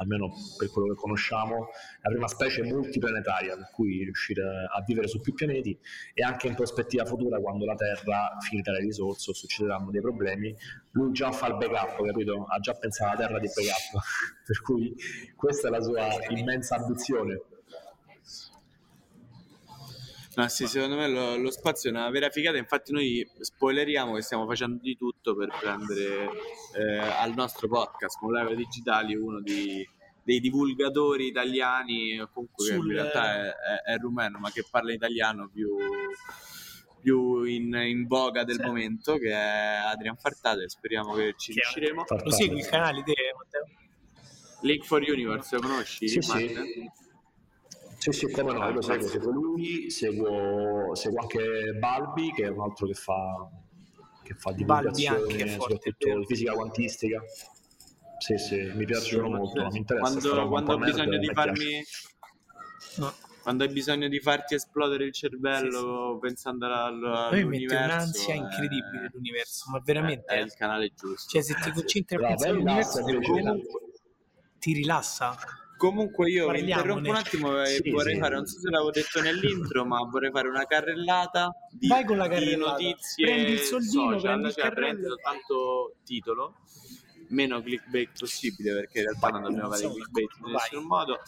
almeno 0.00 0.32
per 0.56 0.70
quello 0.70 0.88
che 0.88 0.94
conosciamo, 0.94 1.68
la 2.02 2.10
prima 2.10 2.26
specie 2.26 2.62
multiplanetaria, 2.62 3.56
per 3.56 3.70
cui 3.72 4.02
riuscire 4.02 4.42
a 4.42 4.82
vivere 4.86 5.06
su 5.08 5.20
più 5.20 5.34
pianeti 5.34 5.78
e 6.14 6.22
anche 6.22 6.48
in 6.48 6.54
prospettiva 6.54 7.04
futura, 7.04 7.38
quando 7.38 7.64
la 7.64 7.74
Terra 7.74 8.36
finirà 8.40 8.72
le 8.72 8.80
risorse 8.80 9.30
o 9.30 9.34
succederanno 9.34 9.90
dei 9.90 10.00
problemi, 10.00 10.54
lui 10.92 11.12
già 11.12 11.30
fa 11.32 11.48
il 11.48 11.56
backup, 11.56 12.04
capito? 12.04 12.46
Ha 12.48 12.58
già 12.58 12.74
pensato 12.74 13.16
alla 13.16 13.26
Terra 13.26 13.38
di 13.38 13.46
backup, 13.46 14.02
per 14.44 14.60
cui 14.62 14.94
questa 15.36 15.68
è 15.68 15.70
la 15.70 15.80
sua 15.80 16.08
immensa 16.30 16.76
ambizione. 16.76 17.40
No, 20.36 20.48
sì, 20.48 20.66
secondo 20.66 20.94
me 20.94 21.08
lo, 21.08 21.36
lo, 21.36 21.50
spazio 21.50 21.90
è 21.90 21.92
una 21.92 22.08
vera 22.08 22.30
figata, 22.30 22.56
infatti 22.56 22.92
noi 22.92 23.28
spoileriamo 23.40 24.14
che 24.14 24.22
stiamo 24.22 24.46
facendo 24.46 24.80
di 24.80 24.96
tutto 24.96 25.34
per 25.34 25.48
prendere 25.58 26.28
eh, 26.76 26.98
al 26.98 27.34
nostro 27.34 27.66
podcast 27.66 28.18
Molecola 28.20 28.54
Digitali 28.54 29.16
uno 29.16 29.40
di, 29.40 29.84
dei 30.22 30.38
divulgatori 30.38 31.26
italiani, 31.26 32.16
comunque 32.32 32.64
Sul... 32.64 32.74
che 32.74 32.86
in 32.86 32.92
realtà 32.92 33.34
è, 33.34 33.48
è, 33.48 33.92
è, 33.92 33.96
rumeno, 33.96 34.38
ma 34.38 34.52
che 34.52 34.64
parla 34.70 34.92
italiano 34.92 35.50
più, 35.52 35.76
più 37.00 37.42
in, 37.42 37.74
in, 37.74 38.06
voga 38.06 38.44
del 38.44 38.56
sì. 38.60 38.62
momento, 38.62 39.16
che 39.16 39.32
è 39.32 39.80
Adrian 39.84 40.16
Fartate, 40.16 40.68
speriamo 40.68 41.12
che 41.14 41.34
ci 41.36 41.52
che 41.52 41.60
riusciremo. 41.60 42.04
Lo 42.22 42.30
segui 42.30 42.58
il 42.60 42.66
canale 42.66 43.02
di 43.02 43.12
Matteo? 43.36 43.64
Link 44.62 44.84
for 44.84 45.02
Universe, 45.02 45.56
lo 45.56 45.62
conosci? 45.62 46.06
Sì, 46.06 46.20
sì. 48.00 48.12
Sì, 48.12 48.30
come 48.30 48.52
no, 48.52 48.70
lo 48.70 48.80
seguo, 48.82 49.06
seguo 49.06 49.30
lui, 49.30 49.90
seguo, 49.90 50.94
seguo, 50.94 51.20
anche 51.20 51.74
Balbi, 51.78 52.32
che 52.32 52.44
è 52.44 52.48
un 52.48 52.62
altro 52.62 52.86
che 52.86 52.94
fa, 52.94 53.48
che 54.22 54.34
fa 54.34 54.52
divulgazione, 54.52 55.48
soprattutto 55.48 56.18
di 56.18 56.26
fisica 56.26 56.52
quantistica. 56.52 57.22
Sì, 58.18 58.36
sì, 58.38 58.70
mi 58.74 58.84
piacciono 58.84 59.26
sì, 59.26 59.32
molto, 59.32 59.66
mi 59.70 59.78
interessa. 59.78 60.10
Quando, 60.10 60.48
quando 60.48 60.72
ho 60.72 60.78
bisogno 60.78 61.18
di 61.18 61.30
farmi... 61.32 61.84
No. 62.96 63.12
Quando 63.42 63.64
hai 63.64 63.70
bisogno 63.70 64.08
di 64.08 64.20
farti 64.20 64.54
esplodere 64.54 65.04
il 65.04 65.14
cervello 65.14 66.10
sì, 66.10 66.12
sì. 66.12 66.18
pensando 66.20 66.66
alla, 66.66 67.28
all'universo... 67.28 67.48
Mi 67.48 67.58
mette 67.58 67.74
un'ansia 67.74 68.34
è... 68.34 68.36
incredibile 68.36 69.10
l'universo, 69.12 69.70
ma 69.70 69.80
veramente... 69.82 70.26
È, 70.26 70.38
è 70.38 70.42
il 70.42 70.52
canale 70.52 70.92
giusto. 70.94 71.30
Cioè, 71.30 71.42
se 71.42 71.54
ti 71.54 71.70
concentri 71.72 72.16
a 72.16 72.26
pensare 72.28 72.50
all'universo, 72.50 73.02
ti 74.58 74.72
rilassa 74.74 75.38
Comunque 75.80 76.28
io 76.28 76.50
mi 76.50 76.60
interrompo 76.60 77.08
un 77.08 77.14
attimo 77.14 77.62
e 77.62 77.80
sì, 77.82 77.88
vorrei 77.88 78.12
sì. 78.12 78.20
fare, 78.20 78.34
non 78.34 78.44
so 78.44 78.60
se 78.60 78.68
l'avevo 78.68 78.90
detto 78.90 79.22
nell'intro, 79.22 79.86
ma 79.86 80.00
vorrei 80.00 80.30
fare 80.30 80.46
una 80.46 80.66
carrellata 80.66 81.50
di, 81.70 81.88
Vai 81.88 82.04
con 82.04 82.18
la 82.18 82.28
di 82.28 82.54
notizie 82.54 83.24
prendi 83.24 83.52
il 83.52 83.58
soldino, 83.60 84.18
social, 84.18 84.20
prendi 84.20 84.46
il 84.48 84.52
cioè 84.52 84.72
prendi 84.72 85.02
soltanto 85.04 85.94
titolo, 86.04 86.56
meno 87.28 87.62
clickbait 87.62 88.10
possibile 88.18 88.74
perché 88.74 88.98
in 88.98 89.04
realtà 89.06 89.28
non 89.28 89.42
dobbiamo 89.44 89.70
fare 89.70 89.88
clickbait 89.88 90.28
in 90.44 90.52
nessun 90.52 90.84
modo. 90.84 91.18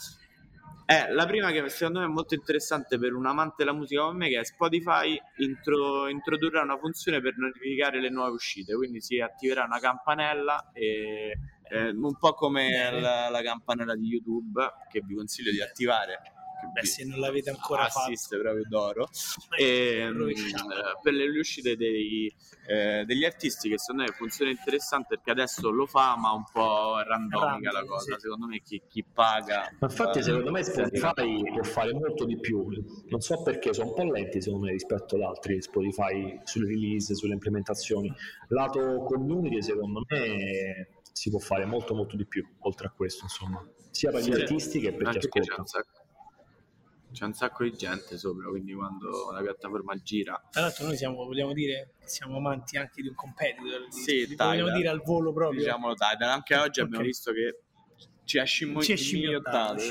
Eh, 0.85 1.11
la 1.11 1.25
prima 1.25 1.49
che 1.49 1.67
secondo 1.69 2.01
me 2.01 2.05
è 2.05 2.09
molto 2.09 2.35
interessante 2.35 2.99
per 2.99 3.15
un 3.15 3.25
amante 3.25 3.55
della 3.57 3.73
musica 3.73 4.03
come 4.03 4.17
me 4.17 4.29
che 4.29 4.39
è 4.39 4.45
Spotify 4.45 5.19
intro, 5.37 6.07
introdurrà 6.09 6.61
una 6.61 6.77
funzione 6.77 7.21
per 7.21 7.37
notificare 7.37 7.99
le 7.99 8.11
nuove 8.11 8.33
uscite, 8.33 8.75
quindi 8.75 9.01
si 9.01 9.19
attiverà 9.19 9.63
una 9.63 9.79
campanella 9.79 10.69
e 10.73 11.35
eh, 11.73 11.89
un 11.89 12.15
po' 12.17 12.33
come 12.33 12.99
la, 13.01 13.29
la, 13.29 13.41
campanella 13.41 13.95
di 13.95 14.05
YouTube 14.05 14.61
che 14.91 15.01
vi 15.03 15.15
consiglio 15.15 15.51
di 15.51 15.61
attivare. 15.61 16.21
Beh, 16.71 16.85
se 16.85 17.03
non 17.03 17.19
l'avete 17.19 17.49
ancora 17.49 17.83
assist 17.83 18.29
fatto, 18.29 18.41
proprio 18.41 18.63
d'oro. 18.69 19.09
E, 19.57 19.97
ehm, 19.97 20.31
per 21.01 21.13
le 21.13 21.27
uscite 21.37 21.75
dei, 21.75 22.33
eh, 22.67 23.03
degli 23.05 23.25
artisti, 23.25 23.67
che 23.67 23.77
secondo 23.77 24.03
me 24.03 24.11
funziona 24.15 24.49
interessante 24.49 25.15
perché 25.15 25.31
adesso 25.31 25.69
lo 25.71 25.85
fa, 25.85 26.15
ma 26.17 26.31
un 26.31 26.45
po' 26.49 27.01
randomica 27.05 27.71
la 27.71 27.83
cosa. 27.83 28.13
Sì. 28.13 28.21
Secondo 28.21 28.45
me 28.45 28.61
chi, 28.61 28.81
chi 28.87 29.03
paga. 29.03 29.75
Ma 29.79 29.87
infatti, 29.87 30.19
eh, 30.19 30.23
secondo 30.23 30.51
me 30.51 30.63
Spotify 30.63 31.51
può 31.51 31.63
fare 31.63 31.91
molto 31.91 32.23
di 32.23 32.39
più. 32.39 32.65
Non 33.09 33.19
so 33.19 33.41
perché 33.43 33.73
sono 33.73 33.89
un 33.89 33.95
po' 33.95 34.03
lenti, 34.03 34.41
secondo 34.41 34.67
me, 34.67 34.71
rispetto 34.71 35.15
ad 35.15 35.21
altri 35.23 35.61
Spotify 35.61 36.39
sulle 36.43 36.67
release, 36.67 37.13
sulle 37.13 37.33
implementazioni. 37.33 38.13
Lato 38.47 39.03
community, 39.03 39.61
secondo 39.61 40.03
me 40.07 41.01
si 41.13 41.29
può 41.29 41.39
fare 41.39 41.65
molto 41.65 41.93
molto 41.93 42.17
di 42.17 42.25
più 42.25 42.45
oltre 42.61 42.87
a 42.87 42.89
questo 42.89 43.25
insomma 43.25 43.65
sia 43.91 44.11
per 44.11 44.21
gli 44.21 44.33
sì, 44.33 44.41
artisti 44.41 44.79
che 44.79 44.93
per 44.93 45.09
chi 45.09 45.17
ascolta 45.19 45.53
c'è 45.53 45.59
un, 45.59 45.65
sacco, 45.67 45.91
c'è 47.11 47.25
un 47.25 47.33
sacco 47.33 47.63
di 47.63 47.71
gente 47.73 48.17
sopra 48.17 48.49
quindi 48.49 48.73
quando 48.73 49.31
la 49.31 49.41
piattaforma 49.41 49.95
gira 50.01 50.41
tra 50.49 50.61
l'altro 50.61 50.87
noi 50.87 50.97
siamo 50.97 51.23
vogliamo 51.23 51.53
dire 51.53 51.93
siamo 52.03 52.37
amanti 52.37 52.77
anche 52.77 53.03
di 53.03 53.09
un 53.09 53.15
competitor 53.15 53.85
sì, 53.89 54.25
di, 54.25 54.35
vogliamo 54.35 54.75
dire 54.75 54.89
al 54.89 55.03
volo 55.03 55.31
proprio 55.31 55.59
diciamolo 55.59 55.93
Tidal 55.93 56.29
anche 56.29 56.55
oggi 56.55 56.79
okay. 56.79 56.83
abbiamo 56.85 57.05
visto 57.05 57.31
che 57.31 57.59
ci 58.25 58.39
ha 58.39 58.43
scimmiottato. 58.45 59.81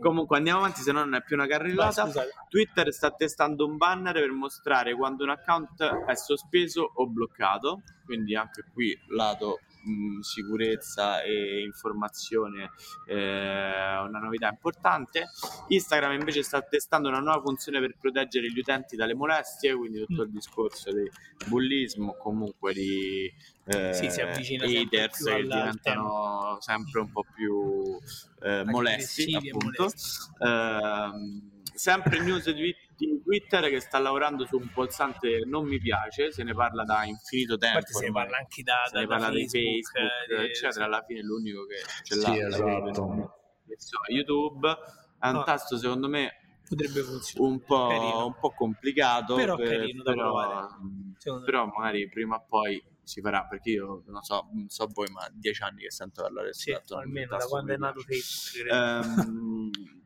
Comunque 0.00 0.36
andiamo 0.36 0.60
avanti, 0.60 0.80
se 0.80 0.92
no 0.92 1.00
non 1.00 1.14
è 1.14 1.22
più 1.22 1.36
una 1.36 1.46
carrellata. 1.46 2.06
Beh, 2.06 2.28
Twitter 2.48 2.92
sta 2.92 3.10
testando 3.10 3.66
un 3.66 3.76
banner 3.76 4.14
per 4.14 4.30
mostrare 4.30 4.94
quando 4.94 5.24
un 5.24 5.30
account 5.30 5.82
è 5.82 6.14
sospeso 6.14 6.90
o 6.94 7.06
bloccato. 7.06 7.82
Quindi 8.04 8.34
anche 8.34 8.64
qui 8.72 8.98
lato 9.08 9.60
mh, 9.86 10.20
sicurezza 10.20 11.22
e 11.22 11.62
informazione 11.62 12.70
eh, 13.06 13.14
una 13.16 14.18
novità 14.18 14.48
importante. 14.48 15.26
Instagram 15.68 16.12
invece 16.12 16.42
sta 16.42 16.60
testando 16.62 17.08
una 17.08 17.20
nuova 17.20 17.40
funzione 17.40 17.80
per 17.80 17.96
proteggere 17.98 18.50
gli 18.50 18.58
utenti 18.58 18.96
dalle 18.96 19.14
molestie, 19.14 19.74
quindi 19.74 20.04
tutto 20.04 20.22
il 20.22 20.30
discorso 20.30 20.92
di 20.92 21.08
bullismo, 21.46 22.16
comunque 22.16 22.72
di 22.72 23.32
eh, 23.66 23.94
sì, 23.94 24.06
haters 24.06 25.24
che 25.24 25.42
diventano 25.42 26.58
sempre 26.60 27.00
un 27.00 27.10
po' 27.10 27.24
più 27.34 27.98
eh, 28.42 28.64
molesti, 28.64 29.34
appunto. 29.34 29.82
Molesti. 29.82 30.32
Eh, 30.40 31.54
sempre 31.76 32.20
news 32.20 32.50
di, 32.50 32.74
di, 32.96 33.20
Twitter 33.22 33.68
che 33.68 33.80
sta 33.80 33.98
lavorando 33.98 34.44
su 34.46 34.56
un 34.56 34.70
pulsante 34.72 35.44
non 35.46 35.66
mi 35.66 35.78
piace, 35.78 36.32
se 36.32 36.42
ne 36.42 36.54
parla 36.54 36.84
da 36.84 37.04
infinito 37.04 37.56
tempo. 37.56 37.78
Infatti 37.78 37.94
se 37.94 38.06
ne 38.06 38.12
parla 38.12 38.36
anche 38.38 38.62
da, 38.62 38.82
se 38.86 38.92
da, 38.92 39.00
ne 39.00 39.06
parla 39.06 39.26
Facebook, 39.26 39.52
di 39.52 39.82
Facebook, 39.82 40.40
eh, 40.40 40.44
eccetera. 40.44 40.84
Alla 40.84 41.04
fine 41.06 41.22
l'unico 41.22 41.66
che 41.66 41.76
ce 42.02 42.16
l'ha 42.16 42.32
sì, 42.32 42.38
esatto. 42.38 43.34
YouTube 44.08 44.68
è 45.18 45.28
un 45.28 45.34
no. 45.34 45.42
tasto 45.44 45.76
secondo 45.76 46.08
me 46.08 46.60
potrebbe 46.68 47.02
funzionare 47.02 47.52
un 47.52 47.60
po', 47.62 48.26
un 48.26 48.38
po 48.38 48.50
complicato 48.52 49.36
però, 49.36 49.56
per, 49.56 49.68
carino 49.68 50.02
da 50.02 50.12
però, 50.12 50.22
provare 50.22 51.44
però 51.44 51.66
magari 51.66 52.08
prima 52.08 52.36
o 52.36 52.44
poi 52.48 52.82
si 53.02 53.20
farà 53.20 53.46
perché 53.46 53.70
io 53.70 54.02
non 54.06 54.22
so, 54.22 54.48
non 54.52 54.68
so 54.68 54.88
voi 54.92 55.08
ma 55.10 55.28
dieci 55.32 55.62
anni 55.62 55.82
che 55.82 55.90
sento 55.90 56.22
parlare 56.22 56.52
sì, 56.52 56.76
almeno 56.90 57.36
da 57.36 57.44
quando 57.46 57.72
è 57.72 57.76
nato 57.76 58.00
Facebook 58.00 58.72
um, 58.72 59.70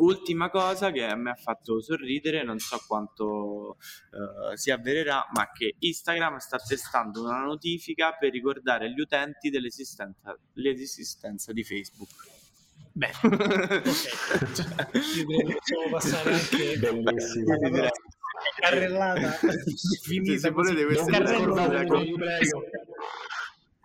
Ultima 0.00 0.48
cosa 0.50 0.90
che 0.90 1.04
a 1.04 1.14
me 1.14 1.30
ha 1.30 1.34
fatto 1.34 1.80
sorridere, 1.80 2.42
non 2.42 2.58
so 2.58 2.82
quanto 2.86 3.76
uh, 3.76 4.54
si 4.54 4.70
avvererà, 4.70 5.26
ma 5.32 5.50
che 5.52 5.76
Instagram 5.78 6.38
sta 6.38 6.56
testando 6.58 7.22
una 7.22 7.42
notifica 7.42 8.12
per 8.18 8.32
ricordare 8.32 8.86
agli 8.86 9.00
utenti 9.00 9.50
dell'esistenza 9.50 10.36
l'esistenza 10.54 11.52
di 11.52 11.64
Facebook. 11.64 12.10
Beh, 12.92 13.10
okay. 13.22 13.82
cioè, 14.54 14.88
possiamo 14.90 15.90
passare 15.90 16.32
anche 16.34 16.78
bellissimo. 16.78 17.54
Carrellata. 18.58 19.38
Finita 20.02 20.38
se 20.38 20.50
volete 20.50 20.84
questa 20.86 21.10
carrellata 21.10 21.84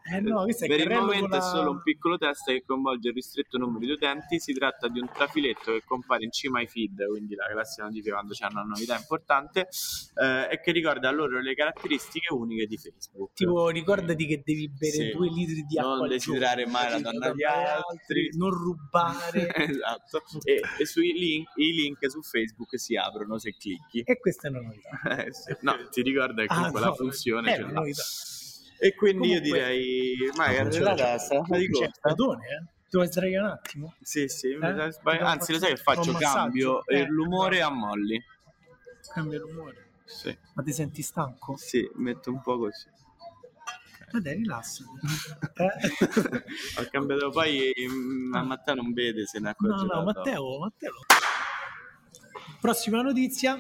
eh 0.08 0.20
no, 0.20 0.46
per 0.46 0.80
il 0.80 0.90
momento 0.90 1.28
la... 1.28 1.38
è 1.38 1.42
solo 1.42 1.72
un 1.72 1.82
piccolo 1.82 2.18
test 2.18 2.46
che 2.46 2.64
coinvolge 2.64 3.08
il 3.08 3.14
ristretto 3.16 3.58
numero 3.58 3.80
di 3.80 3.92
utenti. 3.92 4.40
Si 4.40 4.54
tratta 4.54 4.88
di 4.88 5.00
un 5.00 5.10
trafiletto 5.12 5.72
che 5.72 5.82
compare 5.84 6.24
in 6.24 6.32
cima 6.32 6.60
ai 6.60 6.68
feed, 6.68 7.08
quindi 7.08 7.34
la 7.34 7.48
classica 7.48 7.86
notifica 7.86 8.14
quando 8.14 8.34
c'è 8.34 8.46
una 8.52 8.62
novità 8.62 8.96
importante, 8.96 9.68
eh, 10.22 10.48
e 10.52 10.62
che 10.62 10.72
ricorda 10.72 11.10
loro 11.10 11.40
le 11.40 11.56
caratteristiche 11.56 12.32
uniche 12.32 12.68
di 12.68 12.78
Facebook. 12.78 13.34
Tipo, 13.34 13.70
ricordati 13.70 14.28
che 14.28 14.44
devi 14.46 14.70
bere 14.70 14.92
sì. 14.92 15.12
due 15.12 15.30
litri 15.30 15.64
di 15.64 15.80
acqua. 15.80 15.96
Non 15.96 16.08
desiderare 16.08 16.68
mai 16.68 16.92
la 16.92 17.00
donna 17.00 17.32
di 17.32 17.44
altri, 17.44 18.30
non 18.38 18.52
rubare. 18.52 19.54
esatto. 19.58 20.22
E, 20.44 20.62
e 20.78 20.86
sui 20.86 21.14
link, 21.14 21.50
i 21.56 21.72
link 21.72 22.12
su 22.12 22.22
Facebook 22.22 22.78
si 22.78 22.96
aprono 22.96 23.40
se 23.40 23.56
clicchi. 23.58 24.02
E 24.02 24.20
questa 24.20 24.50
è 24.50 24.52
una 24.52 24.62
novità. 24.62 24.90
Eh, 25.16 25.32
sì. 25.34 25.56
No, 25.62 25.76
ti 25.90 26.02
ricorda 26.02 26.42
che 26.42 26.48
comunque 26.48 26.80
ah, 26.82 26.84
no, 26.84 26.90
la 26.90 26.96
funzione 26.96 27.56
è 27.56 27.62
una 27.62 27.72
novità. 27.72 28.04
E 28.78 28.94
quindi 28.94 29.30
Comunque, 29.30 29.50
io 29.50 29.54
direi, 29.54 30.16
ma 30.36 30.46
è 30.48 30.60
arrivata 30.60 31.16
la 31.16 31.58
di 31.58 31.70
corta. 31.70 32.10
eh? 32.10 32.64
Ti 32.88 32.98
vuoi 32.98 33.08
sdraiare 33.08 33.46
un 33.46 33.52
attimo? 33.52 33.94
Sì, 34.02 34.28
sì, 34.28 34.50
eh? 34.52 35.20
anzi 35.20 35.52
lo 35.54 35.60
sai 35.60 35.70
che 35.70 35.78
faccio? 35.78 36.14
Cambio 36.14 36.86
eh, 36.86 37.06
l'umore 37.06 37.62
a 37.62 37.70
Molly. 37.70 38.22
Cambio 39.14 39.40
l'umore? 39.40 39.90
Sì. 40.06 40.38
Ma 40.54 40.64
ti 40.64 40.72
senti 40.72 41.02
stanco? 41.02 41.56
Sì, 41.58 41.90
metto 41.96 42.32
un 42.32 42.42
po' 42.42 42.58
così. 42.58 42.88
Ma 44.12 44.20
dai, 44.20 44.36
rilassati. 44.36 44.90
eh? 45.56 46.82
Ho 46.82 46.88
cambiato 46.92 47.32
poi, 47.32 47.74
ma 48.30 48.44
mm, 48.44 48.48
Matteo 48.48 48.76
non 48.76 48.94
vede 48.94 49.26
se 49.26 49.40
ne 49.40 49.50
accorge. 49.50 49.86
No, 49.86 49.94
no, 49.94 50.04
Matteo, 50.04 50.60
Matteo. 50.60 50.94
Prossima 52.62 53.02
notizia, 53.02 53.60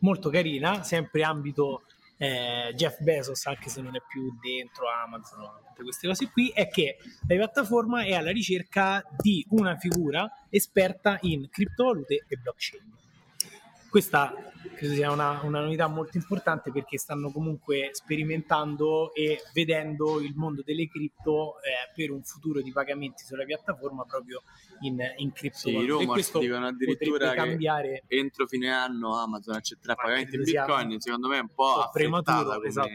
molto 0.00 0.30
carina, 0.30 0.82
sempre 0.82 1.22
ambito 1.22 1.84
eh, 2.24 2.72
Jeff 2.74 3.00
Bezos, 3.00 3.44
anche 3.46 3.68
se 3.68 3.82
non 3.82 3.94
è 3.94 4.00
più 4.06 4.36
dentro 4.40 4.88
Amazon, 4.88 5.40
tutte 5.68 5.82
queste 5.82 6.06
cose 6.06 6.30
qui, 6.30 6.50
è 6.54 6.68
che 6.68 6.96
la 7.28 7.34
piattaforma 7.36 8.04
è 8.04 8.14
alla 8.14 8.30
ricerca 8.30 9.04
di 9.18 9.44
una 9.50 9.76
figura 9.76 10.28
esperta 10.48 11.18
in 11.22 11.48
criptovalute 11.50 12.24
e 12.26 12.36
blockchain. 12.36 12.92
Questa 13.94 14.34
credo 14.74 14.92
sia 14.92 15.12
una, 15.12 15.40
una, 15.44 15.60
novità 15.60 15.86
molto 15.86 16.16
importante 16.16 16.72
perché 16.72 16.98
stanno 16.98 17.30
comunque 17.30 17.90
sperimentando 17.92 19.14
e 19.14 19.40
vedendo 19.52 20.20
il 20.20 20.34
mondo 20.34 20.62
delle 20.64 20.88
cripto 20.88 21.60
eh, 21.60 21.92
per 21.94 22.10
un 22.10 22.24
futuro 22.24 22.60
di 22.60 22.72
pagamenti 22.72 23.22
sulla 23.22 23.44
piattaforma 23.44 24.02
proprio 24.02 24.42
in, 24.80 24.98
in 25.18 25.30
criptovalute. 25.30 25.86
Sì, 25.86 25.86
i 25.86 25.86
rumors 25.86 26.38
dicono 26.40 26.66
addirittura 26.66 27.34
cambiare... 27.34 28.02
che 28.08 28.16
entro 28.16 28.48
fine 28.48 28.68
anno 28.68 29.14
Amazon 29.16 29.54
accetterà 29.54 29.94
pagamenti 29.94 30.34
in 30.34 30.42
Bitcoin, 30.42 30.98
secondo 30.98 31.28
me 31.28 31.36
è 31.36 31.42
un 31.42 31.54
po' 31.54 31.88
prematuro 31.92 32.54
come... 32.54 32.66
Esatto 32.66 32.90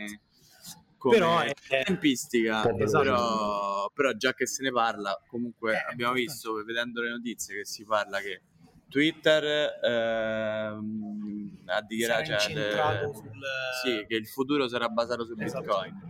come 0.98 1.18
però 1.18 1.40
è, 1.40 1.54
tempistica, 1.86 2.70
esatto. 2.78 3.04
però, 3.04 3.90
però, 3.94 4.12
già 4.18 4.34
che 4.34 4.46
se 4.46 4.64
ne 4.64 4.72
parla, 4.74 5.18
comunque 5.30 5.76
eh, 5.76 5.92
abbiamo 5.92 6.12
visto 6.12 6.52
vedendo 6.66 7.02
le 7.02 7.12
notizie 7.12 7.56
che 7.56 7.66
si 7.66 7.86
parla 7.86 8.20
che 8.20 8.42
Twitter 8.90 9.80
ehm, 9.84 11.60
ha 11.68 11.82
dichiarato 11.82 12.38
cioè, 12.38 12.40
sul... 12.40 13.42
sì, 13.84 14.06
che 14.08 14.16
il 14.16 14.28
futuro 14.28 14.68
sarà 14.68 14.90
basato 14.90 15.26
su 15.26 15.36
esatto. 15.38 15.62
Bitcoin. 15.62 16.10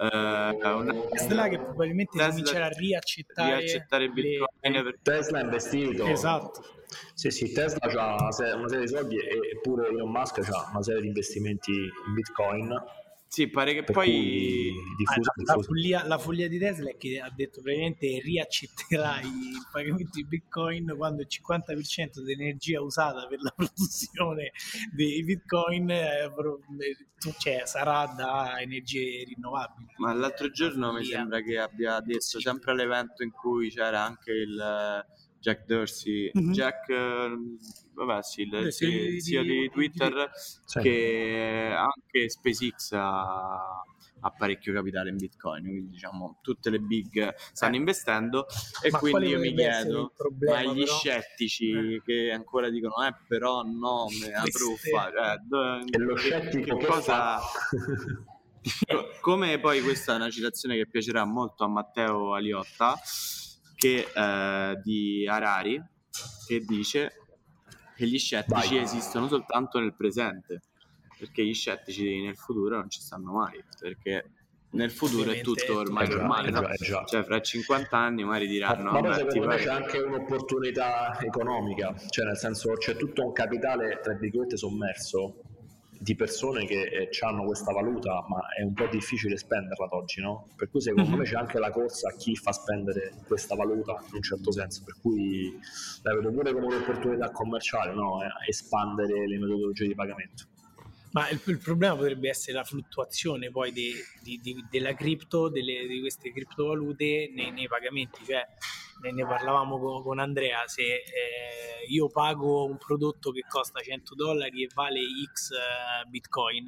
Eh, 0.00 0.72
una... 0.72 0.94
Tesla 1.10 1.48
che 1.48 1.58
probabilmente 1.58 2.12
Tesla 2.12 2.30
comincerà 2.30 2.66
a 2.66 2.68
riaccettare, 2.68 3.56
riaccettare 3.56 4.08
Bitcoin. 4.10 4.46
Le... 4.60 4.82
Per... 4.82 4.98
Tesla 5.02 5.38
ha 5.38 5.42
investito. 5.42 6.06
Esatto. 6.06 6.64
Sì, 7.14 7.30
sì, 7.30 7.52
Tesla 7.52 7.90
ha 7.90 8.14
una 8.14 8.30
serie 8.30 8.80
di 8.80 8.88
soldi 8.88 9.16
e 9.16 9.58
pure 9.62 9.88
Elon 9.88 10.10
Musk 10.10 10.38
ha 10.38 10.70
una 10.70 10.82
serie 10.82 11.00
di 11.00 11.08
investimenti 11.08 11.72
in 11.72 12.14
Bitcoin 12.14 12.72
sì, 13.28 13.48
pare 13.48 13.74
che 13.74 13.84
poi 13.84 14.72
diffuso, 14.96 15.30
ah, 15.30 15.54
la, 15.54 15.62
follia, 15.62 16.06
la, 16.06 16.18
follia, 16.18 16.48
di 16.48 16.58
Tesla 16.58 16.88
è 16.88 16.96
che 16.96 17.20
ha 17.20 17.30
detto 17.30 17.60
praticamente 17.60 18.20
riaccetterai 18.20 19.26
il 19.26 19.68
pagamento 19.70 20.12
di 20.14 20.24
Bitcoin 20.24 20.94
quando 20.96 21.20
il 21.20 21.28
50% 21.30 22.20
dell'energia 22.22 22.80
usata 22.80 23.26
per 23.26 23.40
la 23.42 23.52
produzione 23.54 24.52
dei 24.94 25.22
Bitcoin 25.22 25.90
eh, 25.90 26.32
cioè, 27.38 27.62
sarà 27.66 28.06
da 28.16 28.60
energie 28.60 29.24
rinnovabili. 29.24 29.88
Ma 29.98 30.14
l'altro 30.14 30.50
giorno 30.50 30.92
mi 30.92 31.04
sembra 31.04 31.42
che 31.42 31.58
abbia 31.58 32.00
detto 32.00 32.40
sempre 32.40 32.72
all'evento 32.72 33.22
in 33.22 33.30
cui 33.30 33.70
c'era 33.70 34.02
anche 34.02 34.32
il 34.32 35.04
Jack 35.40 35.66
Dorsey, 35.66 36.30
mm-hmm. 36.36 36.52
Jack, 36.52 36.88
ehm, 36.88 37.56
vabbè 37.94 38.22
sì, 38.22 38.42
il 38.42 38.72
sì, 38.72 39.20
CEO 39.22 39.42
di, 39.42 39.60
di, 39.60 39.70
Twitter, 39.70 40.30
sì. 40.64 40.80
che 40.80 41.72
anche 41.74 42.28
SpaceX 42.28 42.92
ha, 42.92 43.82
ha, 44.20 44.30
parecchio 44.30 44.72
capitale 44.72 45.10
in 45.10 45.16
Bitcoin, 45.16 45.62
quindi 45.62 45.90
diciamo 45.90 46.38
tutte 46.42 46.70
le 46.70 46.80
big 46.80 47.34
stanno 47.52 47.74
eh. 47.74 47.78
investendo 47.78 48.46
e 48.82 48.90
ma 48.90 48.98
quindi 48.98 49.28
io 49.28 49.38
mi 49.38 49.54
chiedo, 49.54 50.12
problema, 50.16 50.64
ma 50.64 50.72
gli 50.72 50.84
però? 50.84 50.98
scettici 50.98 51.70
eh. 51.70 52.02
che 52.04 52.32
ancora 52.32 52.68
dicono 52.68 53.06
eh 53.06 53.14
però 53.26 53.62
no, 53.62 54.06
me 54.20 54.30
la 54.30 54.42
truffa, 54.42 55.10
cioè, 55.10 55.84
e 55.88 55.98
lo 55.98 56.16
scettico 56.16 56.76
che 56.76 56.86
cosa... 56.86 57.38
Come 59.20 59.58
poi 59.60 59.80
questa 59.80 60.12
è 60.12 60.16
una 60.16 60.30
citazione 60.30 60.76
che 60.76 60.86
piacerà 60.86 61.24
molto 61.24 61.64
a 61.64 61.68
Matteo 61.68 62.34
Aliotta, 62.34 62.98
che, 63.78 64.08
eh, 64.12 64.80
di 64.82 65.24
Harari 65.28 65.80
che 66.46 66.64
dice 66.64 67.12
che 67.94 68.06
gli 68.06 68.18
scettici 68.18 68.74
Vai. 68.74 68.82
esistono 68.82 69.28
soltanto 69.28 69.78
nel 69.78 69.94
presente 69.94 70.62
perché 71.16 71.44
gli 71.44 71.54
scettici 71.54 72.20
nel 72.22 72.36
futuro 72.36 72.78
non 72.78 72.90
ci 72.90 73.00
stanno 73.00 73.32
mai 73.32 73.62
perché 73.78 74.32
nel 74.70 74.90
futuro 74.90 75.30
è 75.30 75.40
tutto 75.42 75.78
ormai 75.78 76.06
è 76.06 76.14
normale 76.14 76.50
già, 76.50 76.60
no? 76.60 76.68
già. 76.74 77.04
cioè 77.04 77.22
fra 77.22 77.40
50 77.40 77.96
anni 77.96 78.24
magari 78.24 78.48
diranno 78.48 78.90
ma, 78.90 79.00
ma 79.00 79.14
secondo 79.14 79.46
me 79.46 79.56
c'è 79.56 79.70
anche 79.70 79.98
un'opportunità 79.98 81.20
economica 81.20 81.94
cioè 82.08 82.26
nel 82.26 82.36
senso 82.36 82.72
c'è 82.72 82.96
tutto 82.96 83.24
un 83.24 83.32
capitale 83.32 84.00
tra 84.02 84.14
virgolette 84.14 84.56
sommerso 84.56 85.42
di 86.00 86.14
persone 86.14 86.64
che 86.64 86.82
eh, 86.82 87.08
hanno 87.20 87.44
questa 87.44 87.72
valuta, 87.72 88.24
ma 88.28 88.38
è 88.56 88.62
un 88.62 88.72
po' 88.72 88.86
difficile 88.86 89.36
spenderla 89.36 89.86
ad 89.86 89.92
oggi, 89.92 90.20
no? 90.20 90.46
Per 90.56 90.70
cui 90.70 90.80
secondo 90.80 91.10
mm-hmm. 91.10 91.18
me 91.18 91.24
c'è 91.24 91.34
anche 91.34 91.58
la 91.58 91.70
corsa 91.70 92.08
a 92.08 92.12
chi 92.12 92.36
fa 92.36 92.52
spendere 92.52 93.14
questa 93.26 93.56
valuta 93.56 93.96
in 94.08 94.14
un 94.14 94.22
certo 94.22 94.52
senso, 94.52 94.84
per 94.84 94.94
cui 95.00 95.58
la 96.02 96.14
vedo 96.14 96.30
pure 96.30 96.52
come 96.52 96.66
un'opportunità 96.66 97.30
commerciale, 97.30 97.92
no? 97.92 98.20
espandere 98.46 99.26
le 99.26 99.38
metodologie 99.38 99.88
di 99.88 99.94
pagamento. 99.94 100.44
Ma 101.12 101.28
il, 101.30 101.40
il, 101.46 101.58
problema 101.58 101.96
potrebbe 101.96 102.28
essere 102.28 102.52
la 102.52 102.64
fluttuazione 102.64 103.50
poi 103.50 103.72
di, 103.72 103.92
di, 104.22 104.38
di, 104.42 104.64
della 104.70 104.94
cripto, 104.94 105.48
delle, 105.48 105.86
di 105.86 106.00
queste 106.00 106.32
criptovalute 106.32 107.32
nei, 107.34 107.50
nei 107.50 107.66
pagamenti, 107.66 108.24
cioè 108.24 108.46
ne, 109.00 109.12
ne 109.12 109.26
parlavamo 109.26 109.78
con, 109.78 110.02
con, 110.02 110.18
Andrea, 110.18 110.66
se 110.66 110.82
eh, 110.82 111.86
io 111.88 112.08
pago 112.08 112.64
un 112.64 112.76
prodotto 112.76 113.30
che 113.30 113.44
costa 113.48 113.80
100 113.80 114.14
dollari 114.14 114.64
e 114.64 114.68
vale 114.74 115.00
X 115.32 115.50
eh, 115.52 116.08
bitcoin, 116.08 116.66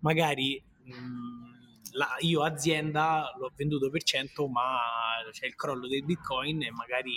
magari 0.00 0.62
mh, 0.84 0.94
mm, 0.94 1.49
la, 1.92 2.16
io 2.20 2.42
azienda 2.42 3.34
l'ho 3.38 3.50
venduto 3.54 3.90
per 3.90 4.02
100 4.02 4.48
ma 4.48 4.78
c'è 5.30 5.46
il 5.46 5.54
crollo 5.54 5.88
del 5.88 6.04
bitcoin 6.04 6.62
e 6.62 6.70
magari 6.70 7.12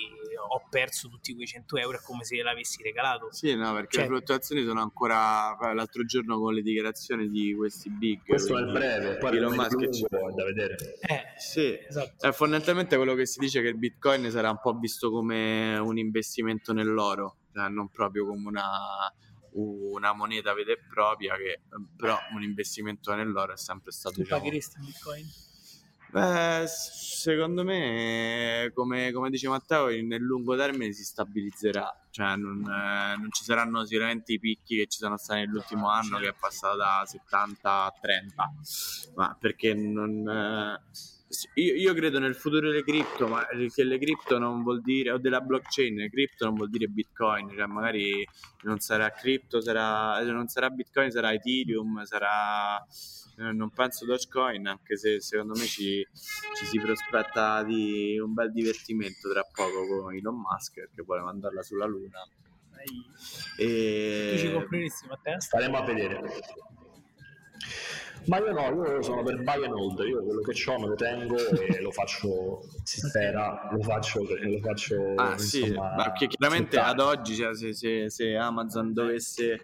ho 0.49 0.67
perso 0.69 1.09
tutti 1.09 1.33
quei 1.33 1.47
100 1.47 1.77
euro 1.77 1.97
è 1.97 2.01
come 2.01 2.23
se 2.23 2.41
l'avessi 2.41 2.81
regalato. 2.83 3.31
Sì 3.31 3.55
no 3.55 3.73
perché 3.73 3.97
cioè, 3.97 4.03
le 4.03 4.09
fluttuazioni 4.09 4.63
sono 4.63 4.81
ancora 4.81 5.55
l'altro 5.73 6.03
giorno 6.05 6.39
con 6.39 6.53
le 6.53 6.61
dichiarazioni 6.61 7.29
di 7.29 7.53
questi 7.55 7.89
big 7.89 8.23
questo 8.25 8.57
è 8.57 8.61
il 8.61 8.71
breve 8.71 9.17
poi 9.17 9.37
Elon 9.37 9.55
Musk 9.55 9.79
è 9.79 10.33
da 10.35 10.43
vedere. 10.43 10.75
Eh, 11.01 11.23
sì. 11.37 11.77
esatto. 11.87 12.27
eh, 12.27 12.31
fondamentalmente 12.31 12.95
quello 12.95 13.15
che 13.15 13.25
si 13.25 13.39
dice 13.39 13.59
è 13.59 13.61
che 13.61 13.69
il 13.69 13.77
bitcoin 13.77 14.29
sarà 14.29 14.49
un 14.49 14.59
po' 14.61 14.73
visto 14.73 15.11
come 15.11 15.77
un 15.77 15.97
investimento 15.97 16.73
nell'oro 16.73 17.37
cioè 17.53 17.69
non 17.69 17.89
proprio 17.89 18.25
come 18.25 18.47
una 18.47 19.13
una 19.53 20.13
moneta 20.13 20.53
vera 20.53 20.71
e 20.71 20.79
propria 20.87 21.35
che 21.35 21.61
però 21.95 22.17
un 22.33 22.43
investimento 22.43 23.13
nell'oro 23.13 23.53
è 23.53 23.57
sempre 23.57 23.91
stato 23.91 24.15
tu 24.15 24.21
diciamo, 24.21 24.41
pagheresti 24.41 24.79
in 24.79 24.85
bitcoin? 24.85 25.25
Beh, 26.13 26.65
secondo 26.67 27.63
me, 27.63 28.71
come, 28.75 29.11
come, 29.11 29.31
dice 29.31 29.47
Matteo, 29.47 29.87
nel 29.87 30.21
lungo 30.21 30.55
termine 30.55 30.93
si 30.93 31.03
stabilizzerà, 31.03 31.91
cioè 32.11 32.35
non, 32.35 32.59
eh, 32.59 33.17
non, 33.17 33.29
ci 33.31 33.43
saranno 33.43 33.83
sicuramente 33.83 34.33
i 34.33 34.39
picchi 34.39 34.77
che 34.77 34.85
ci 34.85 34.99
sono 34.99 35.17
stati 35.17 35.39
nell'ultimo 35.39 35.89
anno, 35.89 36.19
che 36.19 36.27
è 36.27 36.35
passato 36.39 36.77
da 36.77 37.03
70 37.03 37.85
a 37.85 37.93
30, 37.99 38.53
ma 39.15 39.35
perché 39.39 39.73
non, 39.73 40.29
eh, 40.29 40.81
io, 41.55 41.75
io, 41.75 41.93
credo 41.93 42.19
nel 42.19 42.35
futuro 42.35 42.69
delle 42.69 42.83
cripto, 42.83 43.27
ma 43.27 43.45
che 43.73 43.83
le 43.83 43.97
cripto 43.97 44.37
non 44.37 44.63
vuol 44.63 44.81
dire, 44.81 45.11
o 45.11 45.17
della 45.17 45.41
blockchain, 45.41 45.95
le 45.95 46.09
cripto 46.09 46.45
non 46.45 46.55
vuol 46.55 46.69
dire 46.69 46.87
bitcoin, 46.87 47.49
cioè 47.49 47.65
magari 47.65 48.25
non 48.63 48.79
sarà 48.79 49.11
cripto, 49.11 49.61
sarà, 49.61 50.21
non 50.23 50.47
sarà 50.47 50.69
bitcoin, 50.69 51.11
sarà 51.11 51.33
ethereum, 51.33 52.03
sarà, 52.03 52.77
eh, 53.37 53.51
non 53.51 53.71
penso 53.71 54.05
dogecoin, 54.05 54.67
anche 54.67 54.97
se 54.97 55.21
secondo 55.21 55.53
me 55.57 55.65
ci, 55.65 56.05
ci 56.55 56.65
si 56.65 56.79
prospetta 56.79 57.63
di 57.63 58.17
un 58.19 58.33
bel 58.33 58.51
divertimento 58.51 59.31
tra 59.31 59.43
poco 59.51 59.87
con 59.87 60.13
Elon 60.13 60.39
Musk, 60.39 60.75
perché 60.75 61.01
vuole 61.01 61.21
mandarla 61.21 61.61
sulla 61.63 61.85
luna. 61.85 62.19
E... 63.57 64.33
Tu 64.35 64.37
ci 64.39 64.51
compreresti 64.51 65.07
Matteo? 65.07 65.39
Staremo 65.39 65.77
a 65.77 65.83
vedere. 65.83 66.21
Ma 68.27 68.37
io 68.37 68.51
no, 68.51 68.85
io 68.85 69.01
sono 69.01 69.23
per 69.23 69.41
buy 69.41 69.65
and 69.65 69.73
hold, 69.73 69.99
io 69.99 70.23
quello 70.23 70.41
che 70.41 70.69
ho 70.69 70.79
me 70.79 70.87
lo 70.87 70.95
tengo 70.95 71.35
e 71.37 71.81
lo 71.81 71.91
faccio, 71.91 72.61
si 72.83 72.99
spera, 72.99 73.69
lo 73.71 73.81
faccio, 73.81 74.21
lo 74.21 74.59
faccio 74.59 75.13
ah, 75.15 75.33
insomma, 75.33 75.37
sì, 75.37 75.73
perché 75.97 76.27
chiaramente 76.27 76.77
ad 76.79 76.99
oggi 76.99 77.35
cioè, 77.35 77.55
se, 77.55 77.73
se, 77.73 78.09
se, 78.09 78.35
Amazon 78.35 78.93
dovesse 78.93 79.61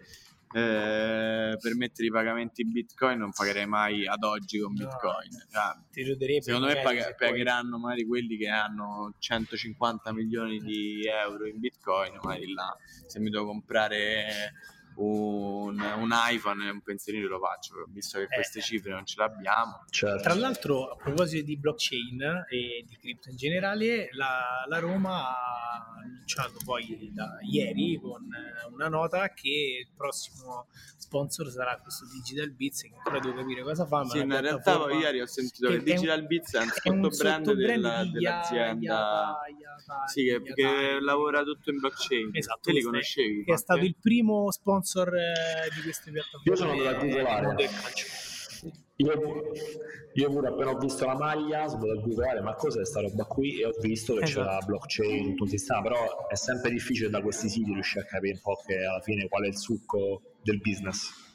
eh, 0.52 1.56
permettere 1.60 2.08
i 2.08 2.10
pagamenti 2.10 2.62
in 2.62 2.72
bitcoin 2.72 3.18
non 3.18 3.30
pagherei 3.30 3.66
mai 3.66 4.06
ad 4.06 4.24
oggi 4.24 4.58
con 4.58 4.74
bitcoin 4.74 5.30
cioè, 5.48 6.40
secondo 6.40 6.66
me 6.66 6.80
pag- 6.82 7.14
pagheranno 7.16 7.78
magari 7.78 8.04
quelli 8.04 8.36
che 8.36 8.48
hanno 8.48 9.14
150 9.16 10.12
milioni 10.12 10.58
di 10.58 11.06
euro 11.06 11.46
in 11.46 11.60
bitcoin 11.60 12.18
magari 12.22 12.52
là 12.52 12.76
se 13.06 13.20
mi 13.20 13.30
devo 13.30 13.46
comprare 13.46 14.52
un, 15.00 15.80
un 15.80 16.10
iPhone 16.12 16.66
e 16.66 16.70
un 16.70 16.82
pensierino 16.82 17.28
lo 17.28 17.38
faccio, 17.38 17.86
visto 17.88 18.18
che 18.18 18.26
queste 18.26 18.58
eh. 18.58 18.62
cifre 18.62 18.92
non 18.92 19.06
ce 19.06 19.14
l'abbiamo. 19.18 19.84
Certo. 19.88 20.22
Tra 20.22 20.34
l'altro, 20.34 20.90
a 20.90 20.96
proposito 20.96 21.44
di 21.44 21.56
blockchain 21.56 22.46
e 22.48 22.84
di 22.86 22.96
cripto 22.96 23.30
in 23.30 23.36
generale, 23.36 24.08
la, 24.12 24.64
la 24.68 24.78
Roma 24.78 25.28
ha 25.28 25.94
annunciato 26.02 26.58
poi 26.64 27.10
da 27.12 27.38
ieri 27.40 27.98
con 28.00 28.28
una 28.72 28.88
nota 28.88 29.32
che 29.32 29.78
il 29.80 29.88
prossimo 29.96 30.66
sponsor 30.96 31.50
sarà 31.50 31.78
questo 31.80 32.04
Digital 32.06 32.50
Bits 32.52 32.82
che 32.82 32.92
ancora 32.94 33.18
devo 33.18 33.34
capire 33.36 33.62
cosa 33.62 33.86
fa. 33.86 34.04
Ma 34.04 34.08
sì, 34.08 34.18
in 34.18 34.40
realtà 34.40 34.90
ieri 34.92 35.20
ho 35.20 35.26
sentito 35.26 35.68
che, 35.68 35.78
che 35.78 35.82
Digital 35.82 36.26
Bits 36.26 36.54
è 36.54 36.88
un 36.88 37.10
sottobrand 37.10 37.52
della, 37.52 38.04
dell'azienda. 38.04 39.38
sì, 40.06 40.24
che, 40.24 40.54
che, 40.54 40.98
lavora 41.00 41.42
tutto 41.42 41.70
in 41.70 41.78
blockchain. 41.78 42.30
Esatto. 42.32 42.60
Te 42.62 42.72
li 42.72 42.82
conoscevi? 42.82 43.44
Che 43.44 43.52
è 43.52 43.56
stato 43.56 43.84
il 43.84 43.96
primo 44.00 44.50
sponsor 44.50 44.89
eh, 44.98 45.70
di 45.74 45.82
queste 45.82 46.10
piattaforme. 46.10 46.44
Io 46.44 46.56
sono 46.56 46.74
della 46.74 46.98
titolare. 46.98 47.68
io, 48.96 49.52
io, 50.14 50.30
pure 50.30 50.48
appena 50.48 50.70
ho 50.70 50.78
visto 50.78 51.06
la 51.06 51.16
maglia, 51.16 51.68
sono 51.68 51.82
andato 51.82 52.00
a 52.00 52.02
googlare 52.02 52.40
ma 52.40 52.54
cos'è 52.54 52.76
questa 52.76 53.00
roba 53.00 53.24
qui 53.24 53.60
e 53.60 53.66
ho 53.66 53.72
visto 53.80 54.14
che 54.14 54.24
esatto. 54.24 54.40
c'è 54.40 54.52
la 54.52 54.62
blockchain, 54.64 55.28
tutto 55.30 55.44
il 55.44 55.50
sistema, 55.50 55.82
però 55.82 56.26
è 56.26 56.34
sempre 56.34 56.70
difficile 56.70 57.08
da 57.08 57.22
questi 57.22 57.48
siti 57.48 57.72
riuscire 57.72 58.04
a 58.04 58.06
capire 58.06 58.34
un 58.34 58.40
po' 58.40 58.62
che 58.66 58.84
alla 58.84 59.00
fine 59.00 59.28
qual 59.28 59.44
è 59.44 59.48
il 59.48 59.56
succo 59.56 60.22
del 60.42 60.60
business. 60.60 61.28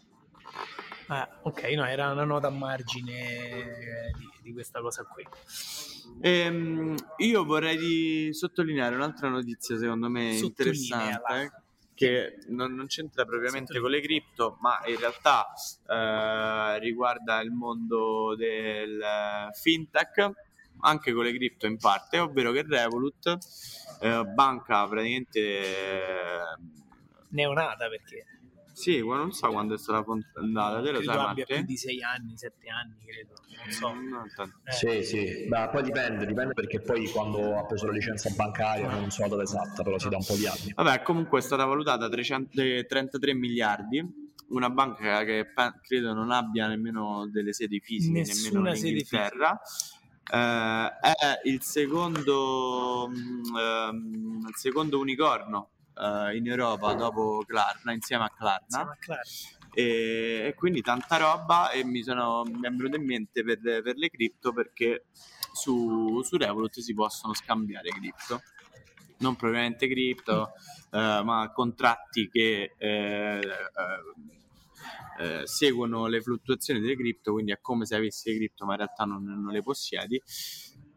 Ah, 1.07 1.39
ok, 1.43 1.61
no, 1.75 1.85
era 1.85 2.11
una 2.11 2.23
nota 2.23 2.47
a 2.47 2.51
margine 2.51 4.11
di, 4.17 4.29
di 4.41 4.53
questa 4.53 4.81
cosa 4.81 5.03
qui. 5.03 5.23
Ehm, 6.21 6.95
io 7.17 7.45
vorrei 7.45 7.77
di 7.77 8.33
sottolineare 8.33 8.95
un'altra 8.95 9.27
notizia 9.27 9.77
secondo 9.77 10.09
me 10.09 10.35
interessante 10.35 11.63
che 11.95 12.39
non, 12.49 12.75
non 12.75 12.88
c'entra 12.88 13.25
propriamente 13.25 13.79
con 13.79 13.89
le 13.89 14.01
cripto, 14.01 14.58
ma 14.62 14.79
in 14.86 14.99
realtà 14.99 15.47
eh, 15.88 16.79
riguarda 16.79 17.39
il 17.41 17.51
mondo 17.51 18.36
del 18.36 19.01
fintech, 19.53 20.31
anche 20.81 21.13
con 21.13 21.23
le 21.23 21.34
cripto 21.34 21.65
in 21.65 21.77
parte, 21.77 22.19
ovvero 22.19 22.51
che 22.51 22.63
Revolut, 22.67 23.38
eh, 24.01 24.23
banca 24.25 24.88
praticamente... 24.88 25.39
Eh, 25.39 26.84
neonata 27.29 27.89
perché 27.89 28.34
sì, 28.75 28.99
non 28.99 29.31
so 29.31 29.47
quando 29.51 29.73
è 29.73 29.77
stata 29.77 30.03
fondata, 30.03 30.81
te 30.81 30.91
lo 30.91 30.97
credo 30.97 31.13
sai 31.13 31.17
abbia 31.17 31.45
più 31.45 31.63
di 31.63 31.77
sei 31.77 32.03
anni, 32.03 32.35
sette 32.35 32.67
anni, 32.67 32.97
credo, 33.05 33.33
non 33.55 33.71
so. 33.71 33.93
Non 33.93 34.25
eh. 34.65 34.71
Sì, 34.73 35.01
sì, 35.01 35.47
ma 35.47 35.69
poi 35.69 35.81
dipende, 35.81 36.25
dipende 36.25 36.53
perché 36.53 36.81
poi 36.81 37.09
quando 37.09 37.57
ha 37.57 37.65
preso 37.65 37.85
la 37.85 37.93
licenza 37.93 38.29
bancaria, 38.31 38.89
non 38.89 39.09
so 39.11 39.21
la 39.21 39.29
data 39.29 39.43
esatta, 39.43 39.81
però 39.81 39.97
si 39.97 40.09
dà 40.09 40.17
un 40.17 40.25
po' 40.25 40.35
di 40.35 40.45
anni. 40.45 40.73
Vabbè, 40.75 41.03
comunque 41.03 41.39
è 41.39 41.41
stata 41.41 41.63
valutata 41.63 42.09
333 42.09 43.33
miliardi, 43.33 44.33
una 44.49 44.69
banca 44.69 45.23
che 45.23 45.53
credo 45.81 46.13
non 46.13 46.31
abbia 46.31 46.67
nemmeno 46.67 47.29
delle 47.31 47.53
sedi 47.53 47.79
fisiche, 47.79 48.11
Nessuna 48.11 48.71
nemmeno 48.71 48.75
in 48.75 48.85
Inghilterra. 48.88 49.57
Eh, 50.29 50.99
è 50.99 51.41
il 51.45 51.61
secondo, 51.61 53.05
um, 53.05 54.45
il 54.49 54.55
secondo 54.55 54.99
unicorno 54.99 55.69
uh, 55.95 56.36
in 56.36 56.47
Europa 56.47 56.93
dopo 56.93 57.43
Klarna, 57.45 57.91
insieme 57.91 58.25
a 58.25 58.29
Klarna. 58.29 58.65
Insieme 58.65 58.91
a 58.91 58.97
Klarna. 58.99 59.23
E, 59.73 60.43
e, 60.47 60.53
quindi 60.55 60.81
tanta 60.81 61.17
roba 61.17 61.69
e 61.71 61.84
mi, 61.84 62.01
sono, 62.01 62.43
mi 62.43 62.65
è 62.65 62.69
venuto 62.69 62.95
in 62.95 63.05
mente 63.05 63.43
per, 63.43 63.60
per 63.60 63.95
le 63.97 64.10
cripto 64.10 64.53
perché 64.53 65.08
su, 65.51 66.21
su, 66.23 66.38
Revolut 66.38 66.79
si 66.79 66.93
possono 66.93 67.34
scambiare 67.34 67.89
cripto 67.89 68.41
non 69.17 69.36
propriamente 69.36 69.88
cripto 69.88 70.53
eh, 70.91 71.21
ma 71.23 71.51
contratti 71.53 72.29
che 72.29 72.73
eh, 72.77 72.88
eh, 72.88 73.41
eh, 75.17 75.47
seguono 75.47 76.08
le 76.08 76.21
fluttuazioni 76.21 76.79
delle 76.79 76.95
cripto 76.95 77.34
quindi 77.34 77.51
è 77.51 77.60
come 77.62 77.86
se 77.86 77.95
avessi 77.95 78.31
le 78.31 78.38
cripto 78.38 78.65
ma 78.65 78.73
in 78.73 78.77
realtà 78.79 79.03
non, 79.05 79.23
non 79.23 79.51
le 79.51 79.62
possiedi 79.62 80.21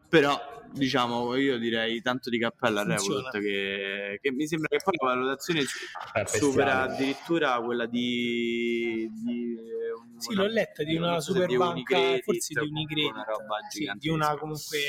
però 0.09 0.57
diciamo 0.71 1.35
io 1.35 1.57
direi 1.57 2.01
tanto 2.01 2.29
di 2.29 2.37
cappello 2.37 2.79
a 2.79 2.83
Revolut 2.83 3.31
che, 3.39 4.19
che, 4.21 4.31
mi 4.31 4.47
sembra 4.47 4.67
che 4.67 4.77
poi 4.83 4.93
la 4.99 5.15
valutazione 5.15 5.61
eh, 5.61 6.27
supera 6.27 6.81
addirittura 6.83 7.59
quella 7.61 7.85
di, 7.87 9.09
di 9.11 9.55
una, 9.55 10.19
sì 10.19 10.33
l'ho 10.35 10.47
letta 10.47 10.83
di 10.83 10.95
una 10.95 11.19
super 11.19 11.55
banca 11.55 11.97
forse 12.21 12.53
di 12.59 12.67
Unicredit 12.67 13.11
una 13.11 13.23
roba 13.23 13.57
sì, 13.69 13.91
di 13.95 14.09
una 14.09 14.37
comunque 14.37 14.79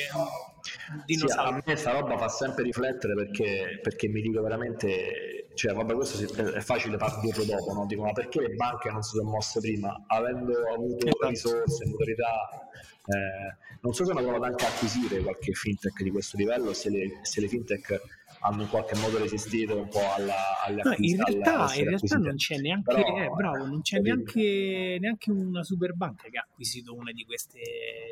sì, 1.07 1.27
a 1.37 1.53
me 1.53 1.63
questa 1.63 1.93
roba 1.93 2.17
fa 2.19 2.29
sempre 2.29 2.65
riflettere 2.65 3.15
perché, 3.15 3.79
perché 3.83 4.09
mi 4.09 4.21
dico 4.21 4.43
veramente 4.43 5.49
cioè 5.55 5.75
vabbè 5.75 5.95
questo 5.95 6.43
è 6.55 6.61
facile 6.61 6.97
dirlo 7.23 7.45
dopo 7.45 7.73
no? 7.73 7.87
dico 7.87 8.03
ma 8.03 8.13
perché 8.13 8.41
le 8.41 8.55
banche 8.55 8.91
non 8.91 9.03
si 9.03 9.17
sono 9.17 9.31
mosse 9.31 9.61
prima 9.61 10.05
avendo 10.07 10.53
avuto 10.73 11.07
esatto. 11.07 11.29
risorse, 11.29 11.85
notorietà 11.87 12.71
eh, 13.07 13.57
non 13.81 13.95
so 13.95 14.05
se 14.05 14.11
hanno 14.11 14.21
provato 14.21 14.45
anche 14.45 14.65
a 14.65 14.69
acquisire 14.69 15.21
qualche 15.21 15.53
fintech 15.53 16.03
di 16.03 16.11
questo 16.11 16.37
livello, 16.37 16.73
se 16.75 16.91
le, 16.91 17.21
se 17.23 17.41
le 17.41 17.49
fintech 17.49 18.01
hanno 18.41 18.63
in 18.63 18.69
qualche 18.69 18.97
modo 18.97 19.19
resistito 19.19 19.77
un 19.77 19.89
po' 19.89 20.13
alla, 20.15 20.61
alle 20.65 20.83
no, 20.83 20.95
in 20.99 21.17
realtà, 21.17 21.75
in 21.75 21.89
realtà 21.89 22.17
non 22.19 22.37
c'è 22.37 22.59
neanche 22.59 22.95
Però, 22.95 23.19
eh, 23.19 23.29
bravo, 23.29 23.67
non 23.67 23.81
c'è 23.81 23.99
neanche, 24.01 24.99
neanche, 25.01 25.31
una 25.31 25.63
super 25.63 25.95
banca 25.95 26.29
che 26.29 26.39
ha 26.39 26.47
acquisito 26.49 26.95
una 26.95 27.13
di 27.13 27.25
queste, 27.25 27.61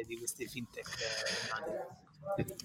di 0.07 0.17
queste 0.17 0.47
fintech 0.47 0.87
eh, 0.87 2.08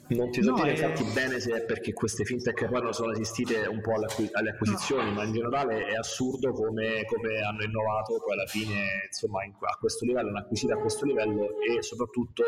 non 0.10 0.30
ti 0.30 0.44
so 0.44 0.52
no, 0.52 0.56
dire 0.58 0.74
è... 0.74 0.86
infatti 0.86 1.04
bene 1.14 1.40
se 1.40 1.54
è 1.56 1.64
perché 1.64 1.94
queste 1.94 2.24
fintech 2.24 2.68
poi 2.68 2.82
non 2.82 2.94
sono 2.94 3.12
esistite 3.12 3.66
un 3.66 3.82
po' 3.82 3.96
alle, 3.96 4.06
acqu- 4.06 4.36
alle 4.36 4.52
acquisizioni, 4.52 5.10
no. 5.10 5.16
ma 5.16 5.24
in 5.24 5.34
generale 5.34 5.86
è 5.86 5.96
assurdo 5.96 6.52
come, 6.52 7.06
come, 7.06 7.40
hanno 7.40 7.64
innovato 7.64 8.20
poi 8.24 8.34
alla 8.34 8.46
fine 8.46 9.06
insomma 9.08 9.44
in, 9.44 9.54
a 9.60 9.78
questo 9.80 10.06
livello, 10.06 10.30
hanno 10.30 10.40
acquisito 10.40 10.74
a 10.74 10.78
questo 10.78 11.06
livello 11.06 11.60
e 11.62 11.82
soprattutto 11.82 12.44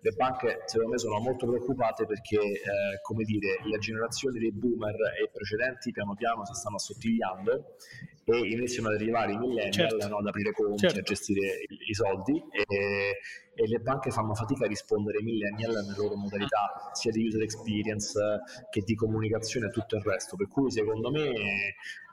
le 0.00 0.10
banche 0.12 0.62
secondo 0.66 0.92
me 0.92 0.98
sono 0.98 1.20
molto 1.20 1.46
preoccupate 1.46 2.06
perché 2.06 2.38
eh, 2.38 3.00
come 3.02 3.24
dire 3.24 3.60
le 3.64 3.78
generazioni 3.78 4.38
dei 4.38 4.52
boomer 4.52 4.94
e 5.20 5.28
precedenti 5.30 5.90
piano 5.90 6.14
piano 6.14 6.44
si 6.44 6.54
stanno 6.54 6.76
assottigliando 6.76 7.76
e 8.24 8.38
iniziano 8.50 8.88
ad 8.88 8.94
arrivare 8.94 9.32
i 9.32 9.38
millennial 9.38 9.72
certo. 9.72 10.08
no, 10.08 10.18
ad 10.18 10.26
aprire 10.26 10.52
conti, 10.52 10.78
certo. 10.78 10.98
a 10.98 11.02
gestire 11.02 11.64
i, 11.68 11.94
soldi 11.94 12.42
e, 12.50 13.18
e, 13.54 13.66
le 13.66 13.78
banche 13.78 14.10
fanno 14.10 14.34
fatica 14.34 14.64
a 14.64 14.68
rispondere 14.68 15.18
ai 15.18 15.24
millennial 15.24 15.72
nelle 15.72 15.96
loro 15.96 16.16
modalità 16.16 16.90
sia 16.92 17.10
di 17.10 17.26
user 17.26 17.42
experience 17.42 18.12
che 18.70 18.82
di 18.82 18.94
comunicazione 18.94 19.66
e 19.66 19.70
tutto 19.70 19.96
il 19.96 20.02
resto 20.02 20.36
per 20.36 20.48
cui 20.48 20.70
secondo 20.70 21.10
me 21.10 21.32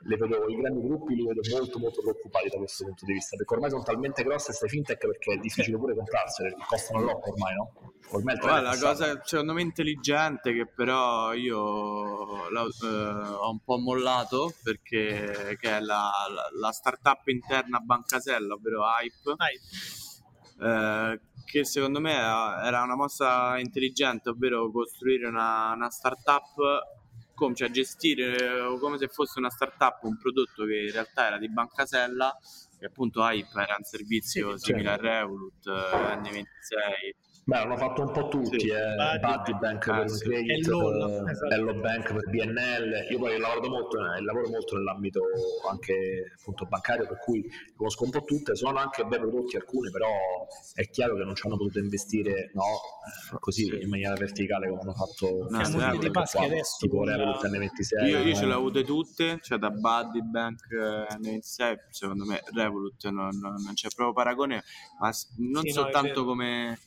le 0.02 0.16
vedo, 0.16 0.48
i 0.48 0.56
grandi 0.56 0.80
gruppi 0.80 1.14
li 1.14 1.26
vedo 1.26 1.40
molto 1.50 1.78
molto 1.78 2.00
preoccupati 2.00 2.48
da 2.48 2.56
questo 2.56 2.84
punto 2.84 3.04
di 3.04 3.12
vista 3.12 3.36
perché 3.36 3.54
ormai 3.54 3.70
sono 3.70 3.82
talmente 3.82 4.22
grosse 4.22 4.46
queste 4.46 4.68
fintech 4.68 5.06
perché 5.06 5.34
è 5.34 5.36
difficile 5.36 5.76
pure 5.76 5.94
comprarsele 5.94 6.54
costano 6.66 7.04
troppo 7.04 7.30
ormai 7.30 7.54
no? 7.54 7.87
Ormai 8.10 8.34
il 8.34 8.40
Guarda, 8.40 8.70
la 8.70 8.78
cosa 8.78 9.20
secondo 9.24 9.52
me 9.52 9.62
intelligente 9.62 10.52
che 10.52 10.66
però 10.66 11.32
io 11.34 12.48
la, 12.50 12.62
eh, 12.62 12.86
ho 12.86 13.50
un 13.50 13.60
po' 13.60 13.78
mollato 13.78 14.54
perché 14.62 15.56
che 15.60 15.76
è 15.76 15.80
la, 15.80 16.10
la, 16.28 16.48
la 16.58 16.72
startup 16.72 17.26
interna 17.28 17.78
a 17.78 17.80
Bancasella 17.80 18.54
ovvero 18.54 18.82
Hype, 18.84 19.36
Hype. 19.36 20.66
Eh, 20.66 21.20
che 21.44 21.64
secondo 21.64 22.00
me 22.00 22.12
era 22.12 22.82
una 22.82 22.96
mossa 22.96 23.58
intelligente 23.58 24.30
ovvero 24.30 24.70
costruire 24.70 25.26
una, 25.26 25.72
una 25.72 25.90
startup 25.90 26.54
come, 27.34 27.54
cioè 27.54 27.70
gestire 27.70 28.36
eh, 28.36 28.78
come 28.78 28.98
se 28.98 29.08
fosse 29.08 29.38
una 29.38 29.50
startup 29.50 30.02
un 30.02 30.18
prodotto 30.18 30.64
che 30.64 30.80
in 30.80 30.92
realtà 30.92 31.26
era 31.26 31.38
di 31.38 31.48
Bancasella 31.48 32.36
che 32.78 32.86
appunto 32.86 33.22
Hype 33.22 33.60
era 33.60 33.76
un 33.76 33.84
servizio 33.84 34.56
sì, 34.56 34.66
simile 34.66 34.88
certo. 34.90 35.06
a 35.06 35.10
Revolut, 35.10 35.66
eh, 35.66 36.16
N26 36.16 37.27
Beh, 37.48 37.56
hanno 37.56 37.78
fatto 37.78 38.02
un 38.02 38.12
po' 38.12 38.28
tutti, 38.28 38.60
sì, 38.60 38.68
eh. 38.68 39.18
Buddy 39.20 39.58
Bank 39.58 39.88
ah, 39.88 40.00
per 40.00 40.10
sì. 40.10 40.24
Credit, 40.24 40.66
Hello, 40.66 41.26
esatto. 41.26 41.54
Hello 41.54 41.74
Bank 41.80 42.12
per 42.12 42.28
BNL. 42.28 43.06
Io 43.10 43.18
poi 43.18 43.36
ho 43.36 43.38
lavorato 43.38 43.70
molto, 43.70 43.96
eh, 43.96 44.20
lavoro 44.20 44.50
molto 44.50 44.76
nell'ambito 44.76 45.22
anche 45.70 46.34
appunto 46.38 46.66
bancario, 46.66 47.06
per 47.06 47.18
cui 47.20 47.42
conosco 47.74 48.04
un 48.04 48.10
po' 48.10 48.22
tutte, 48.24 48.54
sono 48.54 48.76
anche 48.76 49.02
bei 49.04 49.18
prodotti 49.18 49.56
alcuni, 49.56 49.90
però 49.90 50.10
è 50.74 50.90
chiaro 50.90 51.16
che 51.16 51.24
non 51.24 51.34
ci 51.34 51.46
hanno 51.46 51.56
potuto 51.56 51.78
investire 51.78 52.50
no, 52.52 52.64
eh, 52.64 53.38
così 53.38 53.64
sì. 53.64 53.80
in 53.80 53.88
maniera 53.88 54.12
verticale 54.12 54.68
come 54.68 54.82
hanno 54.82 54.92
fatto 54.92 55.46
no, 55.48 55.68
no, 55.68 55.96
di 55.96 56.10
Paschi 56.10 56.44
adesso 56.44 56.76
tipo 56.80 57.02
Revolut 57.02 57.46
N26. 57.46 58.08
Io, 58.08 58.18
io 58.18 58.34
ce 58.34 58.44
le 58.44 58.52
ho 58.52 58.58
avute 58.58 58.84
tutte, 58.84 59.38
cioè 59.40 59.56
da 59.56 59.70
Buddy 59.70 60.20
Bank 60.20 60.66
eh, 60.70 61.14
N26, 61.16 61.76
secondo 61.88 62.26
me 62.26 62.42
Revolut 62.52 63.08
non, 63.08 63.30
non 63.40 63.72
c'è 63.72 63.88
proprio 63.96 64.12
paragone, 64.12 64.62
ma 65.00 65.10
non 65.38 65.66
soltanto 65.66 66.26
come 66.26 66.78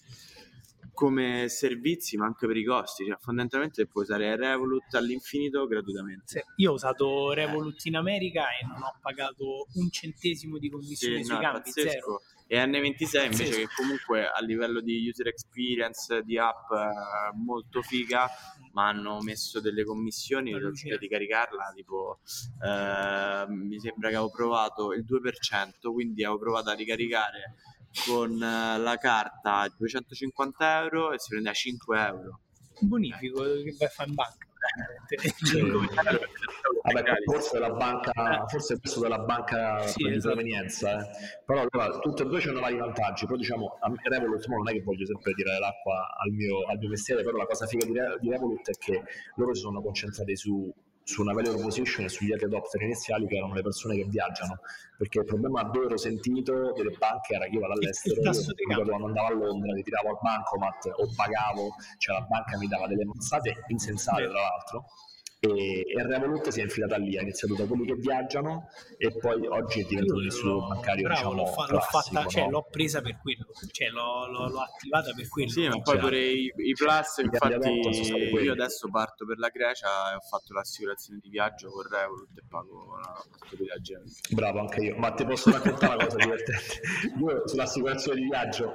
come 1.02 1.50
servizi 1.50 2.16
ma 2.16 2.28
anche 2.28 2.46
per 2.46 2.56
i 2.58 2.64
costi. 2.64 3.08
Cioè 3.08 3.18
fondamentalmente 3.20 3.88
puoi 3.88 4.04
usare 4.04 4.36
Revolut 4.36 4.94
all'infinito 4.94 5.66
gratuitamente. 5.66 6.24
Sì, 6.26 6.62
io 6.62 6.72
ho 6.72 6.74
usato 6.76 7.34
Revolut 7.34 7.84
in 7.86 7.96
America 7.96 8.44
e 8.50 8.68
non 8.68 8.84
ho 8.84 8.94
pagato 9.02 9.66
un 9.74 9.90
centesimo 9.90 10.60
di 10.60 10.70
commissione 10.70 11.18
sì, 11.18 11.24
sui 11.24 11.34
no, 11.34 11.42
cambi 11.42 11.72
zero. 11.72 12.22
E 12.46 12.64
N26 12.64 13.24
invece 13.24 13.50
che 13.50 13.68
comunque 13.76 14.28
a 14.28 14.42
livello 14.42 14.80
di 14.80 15.08
user 15.08 15.28
experience 15.28 16.22
di 16.22 16.38
app 16.38 16.70
eh, 16.72 17.36
molto 17.36 17.82
figa 17.82 18.28
ma 18.74 18.90
hanno 18.90 19.22
messo 19.22 19.60
delle 19.62 19.86
commissioni 19.86 20.52
per 20.52 20.98
di 21.00 21.08
caricarla 21.08 21.72
tipo 21.74 22.20
eh, 22.62 23.46
mi 23.48 23.80
sembra 23.80 24.10
che 24.10 24.16
avevo 24.16 24.32
provato 24.32 24.92
il 24.92 25.06
2% 25.06 25.94
quindi 25.94 26.26
avevo 26.26 26.40
provato 26.40 26.72
a 26.72 26.74
ricaricare 26.74 27.56
con 28.06 28.42
eh, 28.42 28.78
la 28.78 28.98
carta 28.98 29.68
250 29.78 30.82
euro 30.82 31.12
e 31.12 31.20
si 31.20 31.30
prendeva 31.30 31.54
5 31.54 32.06
euro. 32.06 32.40
Bonifico 32.80 33.44
che 33.44 33.76
vai 33.78 33.88
a 33.88 33.92
fare 33.92 34.10
in 34.10 34.16
banca. 34.16 34.46
Vabbè, 36.84 37.04
forse 37.26 37.60
la 37.60 37.72
banca, 37.72 38.46
forse 38.48 38.80
questo 38.80 39.02
della 39.02 39.20
banca 39.20 39.86
sì, 39.88 40.04
di 40.04 40.16
esatto. 40.16 40.34
provenienza, 40.34 41.00
eh. 41.00 41.10
però 41.46 41.66
allora, 41.70 42.00
tutte 42.00 42.24
e 42.24 42.26
due 42.26 42.42
hanno 42.44 42.60
vari 42.60 42.78
vantaggi. 42.78 43.26
Però 43.26 43.38
diciamo, 43.38 43.78
a 43.80 43.92
Revolut 44.04 44.46
non 44.48 44.70
è 44.70 44.72
che 44.72 44.82
voglio 44.82 45.06
sempre 45.06 45.34
tirare 45.34 45.60
l'acqua 45.60 46.16
al 46.18 46.32
mio, 46.32 46.66
al 46.66 46.78
mio 46.78 46.90
mestiere, 46.90 47.24
però 47.24 47.38
la 47.38 47.46
cosa 47.46 47.66
figa 47.66 47.86
di, 47.86 47.92
di 47.92 48.30
Revolut 48.30 48.68
è 48.70 48.74
che 48.78 49.04
loro 49.36 49.54
si 49.54 49.62
sono 49.62 49.82
concentrati 49.82 50.36
su 50.36 50.74
su 51.04 51.22
una 51.22 51.34
value 51.34 51.52
proposition 51.52 52.06
e 52.06 52.10
sugli 52.10 52.32
early 52.32 52.46
adopter 52.46 52.82
iniziali 52.82 53.28
che 53.28 53.36
erano 53.36 53.54
le 53.54 53.62
persone 53.62 53.96
che 53.96 54.06
viaggiano. 54.06 54.60
Perché 54.98 55.20
il 55.20 55.26
problema 55.26 55.64
vero 55.64 55.98
sentito 55.98 56.74
delle 56.74 56.96
banche 56.98 57.34
era 57.34 57.46
che 57.46 57.56
io 57.56 57.60
vado 57.60 57.74
all'estero 57.74 58.22
io 58.22 58.84
quando 58.86 59.08
andavo 59.08 59.28
a 59.28 59.34
Londra 59.34 59.74
mi 59.74 59.82
tiravo 59.82 60.10
al 60.10 60.18
bancomat 60.22 60.86
o 60.96 61.12
pagavo 61.16 61.70
cioè 61.98 62.20
la 62.20 62.26
banca 62.26 62.58
mi 62.58 62.68
dava 62.68 62.88
delle 62.88 63.06
mazzate 63.06 63.64
insensate 63.68 64.28
tra 64.28 64.40
l'altro 64.42 64.86
e, 65.44 65.86
e 65.88 66.06
Revolut 66.06 66.50
si 66.50 66.60
è 66.60 66.64
infilata 66.64 66.98
lì, 66.98 67.18
ha 67.18 67.22
iniziato 67.22 67.56
da 67.56 67.66
quelli 67.66 67.86
che 67.86 67.96
viaggiano 67.96 68.70
e 68.98 69.12
poi 69.18 69.48
oggi 69.48 69.82
è 69.82 69.86
diventato 69.88 70.20
un 70.20 70.26
istituto 70.26 70.68
bancario 70.68 71.08
bravo, 71.08 71.16
diciamo, 71.16 71.34
l'ho, 71.34 71.46
fa, 71.48 71.66
l'ho, 71.68 71.80
fatta, 71.80 72.26
cioè, 72.28 72.48
l'ho 72.48 72.68
presa 72.70 73.02
per 73.02 73.18
quello, 73.20 73.48
cioè, 73.72 73.90
l'ho, 73.90 74.28
l'ho, 74.30 74.50
l'ho 74.50 74.60
attivata 74.60 75.12
per 75.14 75.28
quello. 75.28 75.50
Sì, 75.50 75.68
ma 75.68 75.82
poi 75.82 75.84
cioè, 75.84 76.00
pure 76.00 76.20
i, 76.20 76.54
i 76.58 76.74
plus, 76.74 77.18
infatti 77.24 78.44
io 78.44 78.52
adesso 78.52 78.88
parto 78.90 79.26
per 79.26 79.40
la 79.40 79.50
Grecia 79.50 80.12
e 80.12 80.16
ho 80.16 80.20
fatto 80.20 80.54
l'assicurazione 80.54 81.20
di 81.20 81.30
viaggio 81.30 81.72
con 81.72 81.90
Revolut 81.90 82.38
e 82.38 82.44
pago 82.48 83.00
parte 83.52 83.56
di 83.58 83.68
gente. 83.82 84.12
Bravo 84.36 84.60
anche 84.60 84.82
io, 84.82 84.96
ma 84.98 85.12
ti 85.12 85.26
posso 85.26 85.50
raccontare 85.50 85.96
una 85.96 86.06
cosa 86.06 86.18
divertente? 86.18 86.82
Io 87.20 87.48
sull'assicurazione 87.48 88.20
di 88.20 88.26
viaggio, 88.28 88.74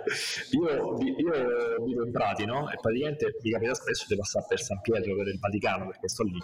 io, 0.51 0.99
io 0.99 1.85
vivo 1.85 2.05
in 2.05 2.11
Prati, 2.11 2.45
no? 2.45 2.69
E 2.71 2.77
praticamente 2.81 3.37
mi 3.41 3.51
capita 3.51 3.75
spesso 3.75 4.07
di 4.09 4.17
passare 4.17 4.47
per 4.49 4.61
San 4.61 4.81
Pietro, 4.81 5.15
per 5.15 5.29
il 5.29 5.39
Vaticano, 5.39 5.87
perché 5.87 6.09
sto 6.09 6.25
lì 6.25 6.41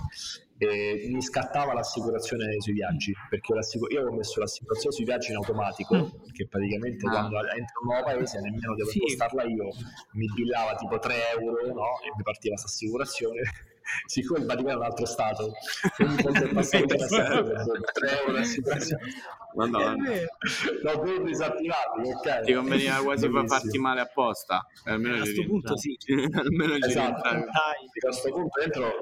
e 0.63 1.09
mi 1.11 1.21
scattava 1.21 1.73
l'assicurazione 1.73 2.61
sui 2.61 2.73
viaggi 2.73 3.13
perché 3.29 3.53
io 3.53 4.01
avevo 4.01 4.15
messo 4.15 4.39
l'assicurazione 4.39 4.95
sui 4.95 5.05
viaggi 5.05 5.31
in 5.31 5.37
automatico 5.37 5.97
mm. 5.97 6.31
che 6.33 6.47
praticamente 6.47 7.07
ah. 7.07 7.11
quando 7.11 7.39
entro 7.39 7.57
in 7.57 7.65
un 7.83 7.95
nuovo 7.95 8.05
paese 8.05 8.41
nemmeno 8.41 8.75
devo 8.77 8.91
sì. 8.91 8.99
spostarla 8.99 9.43
io 9.45 9.69
mi 10.13 10.27
billava 10.33 10.77
tipo 10.77 10.99
3 10.99 11.15
euro 11.37 11.67
no? 11.73 12.01
e 12.05 12.13
mi 12.17 12.23
partiva 12.23 12.55
questa 12.55 12.69
assicurazione 12.69 13.41
siccome 14.07 14.41
il 14.41 14.47
Vaticano 14.47 14.75
è 14.75 14.77
un 14.77 14.85
altro 14.85 15.07
stato 15.07 15.53
ogni 15.99 16.23
volta 16.23 16.41
che 16.41 16.55
passato 16.55 17.43
da 17.43 17.65
3 17.93 18.21
euro 18.21 18.33
l'assicurazione 18.33 19.03
no, 19.55 19.67
no, 19.67 19.79
no. 19.79 19.97
no, 19.97 21.03
due 21.03 21.25
disattivati 21.25 22.01
ok 22.05 22.43
ti 22.45 22.53
conveniva 22.55 23.03
quasi 23.03 23.29
per 23.29 23.49
farti 23.49 23.79
male 23.79 24.01
apposta 24.01 24.65
almeno 24.85 25.17
a 25.17 25.19
questo 25.19 25.45
punto 25.45 25.77
sì 25.77 25.97
almeno 26.39 26.75
esatto. 26.77 27.29
a 27.29 27.45
questo 28.01 28.31
punto 28.31 28.61
entro 28.61 28.93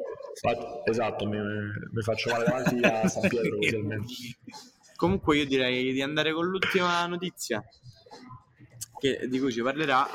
esatto 0.84 1.26
mi, 1.26 1.38
mi 1.38 2.02
faccio 2.02 2.30
male 2.30 2.44
davanti 2.44 2.78
a 2.82 3.06
San 3.08 3.28
Pietro 3.28 4.04
comunque 4.96 5.36
io 5.38 5.46
direi 5.46 5.92
di 5.92 6.02
andare 6.02 6.32
con 6.32 6.46
l'ultima 6.46 7.06
notizia 7.06 7.64
che, 8.98 9.26
di 9.28 9.38
cui 9.38 9.50
ci 9.50 9.62
parlerà 9.62 10.06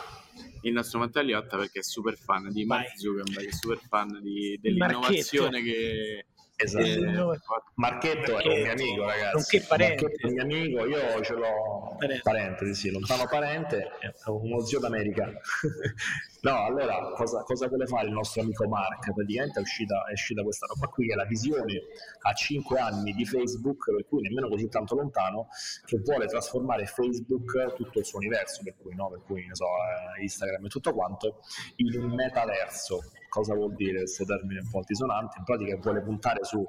il 0.62 0.74
nostro 0.74 1.00
Matteo 1.00 1.24
Liotta 1.24 1.58
perché 1.58 1.80
è 1.80 1.84
super 1.84 2.18
fan 2.18 2.52
di 2.52 2.66
Mark 2.66 2.98
Zuckerberg, 2.98 3.48
è 3.48 3.52
super 3.52 3.80
fan 3.88 4.20
di, 4.22 4.58
dell'innovazione 4.62 5.62
che, 5.62 6.26
Esatto. 6.58 7.34
Eh, 7.34 7.40
Marchetto 7.76 8.38
è 8.38 8.48
un 8.48 8.62
mio 8.62 8.72
amico, 8.72 9.06
ragazzi. 9.06 9.36
Nonché 9.36 9.62
parente. 9.68 10.04
Marchetto 10.04 10.26
è 10.26 10.30
un 10.30 10.34
mio 10.34 10.44
amico, 10.44 10.86
io 10.86 11.22
ce 11.22 11.34
l'ho 11.34 11.96
parente, 11.98 12.22
parente 12.24 12.74
sì, 12.74 12.92
lontano 12.92 13.26
parente, 13.30 13.92
uno 14.28 14.60
zio 14.62 14.80
d'America. 14.80 15.26
no, 16.42 16.66
allora 16.66 17.12
cosa, 17.14 17.44
cosa, 17.44 17.68
vuole 17.68 17.86
fare 17.88 18.08
il 18.08 18.14
nostro 18.14 18.42
amico 18.42 18.68
Mark? 18.70 19.14
Praticamente 19.14 19.60
è 19.60 19.62
uscita, 19.62 20.06
è 20.08 20.14
uscita 20.14 20.44
questa 20.44 20.66
roba 20.68 20.88
qui 20.88 21.08
che 21.08 21.14
è 21.14 21.16
la 21.18 21.26
visione 21.26 21.82
a 22.22 22.34
5 22.34 22.80
anni 22.80 23.12
di 23.12 23.26
Facebook, 23.26 23.94
per 23.94 24.06
cui 24.08 24.22
nemmeno 24.22 24.48
così 24.48 24.70
tanto 24.70 24.96
lontano, 24.96 25.48
che 25.86 26.00
vuole 26.00 26.26
trasformare 26.26 26.86
Facebook, 26.86 27.74
tutto 27.76 28.00
il 28.00 28.06
suo 28.06 28.20
universo, 28.20 28.62
per 28.64 28.76
cui, 28.78 28.96
no? 28.96 29.10
per 29.10 29.24
cui 29.26 29.46
so, 29.52 29.66
eh, 29.66 30.22
Instagram 30.22 30.66
e 30.66 30.70
tutto 30.70 30.94
quanto, 30.94 31.42
in 31.78 32.02
un 32.02 32.14
metaverso 32.14 33.02
cosa 33.36 33.54
vuol 33.54 33.76
dire 33.76 34.00
questo 34.00 34.24
termine 34.24 34.62
un 34.62 34.70
po' 34.70 34.78
altisonante? 34.78 35.40
In 35.40 35.44
pratica 35.44 35.76
vuole 35.76 36.02
puntare 36.02 36.46
su 36.46 36.66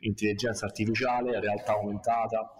intelligenza 0.00 0.64
artificiale, 0.64 1.40
realtà 1.40 1.74
aumentata, 1.74 2.50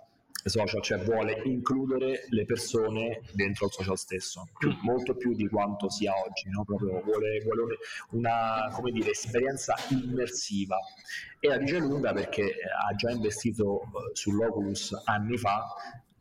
social, 0.44 0.82
cioè 0.82 0.98
vuole 0.98 1.40
includere 1.44 2.26
le 2.28 2.44
persone 2.44 3.22
dentro 3.32 3.66
il 3.66 3.72
social 3.72 3.96
stesso, 3.96 4.48
molto 4.82 5.16
più 5.16 5.32
di 5.34 5.48
quanto 5.48 5.88
sia 5.88 6.12
oggi, 6.12 6.50
no? 6.50 6.64
Proprio 6.64 7.00
vuole, 7.02 7.40
vuole 7.42 7.78
una 8.10 8.68
come 8.72 8.92
dire, 8.92 9.10
esperienza 9.10 9.74
immersiva. 9.88 10.76
E 11.40 11.48
la 11.48 11.56
dice 11.56 11.78
lunga 11.78 12.12
perché 12.12 12.42
ha 12.42 12.94
già 12.94 13.10
investito 13.10 13.80
eh, 13.82 14.14
sull'Oculus 14.14 15.02
anni 15.06 15.38
fa 15.38 15.64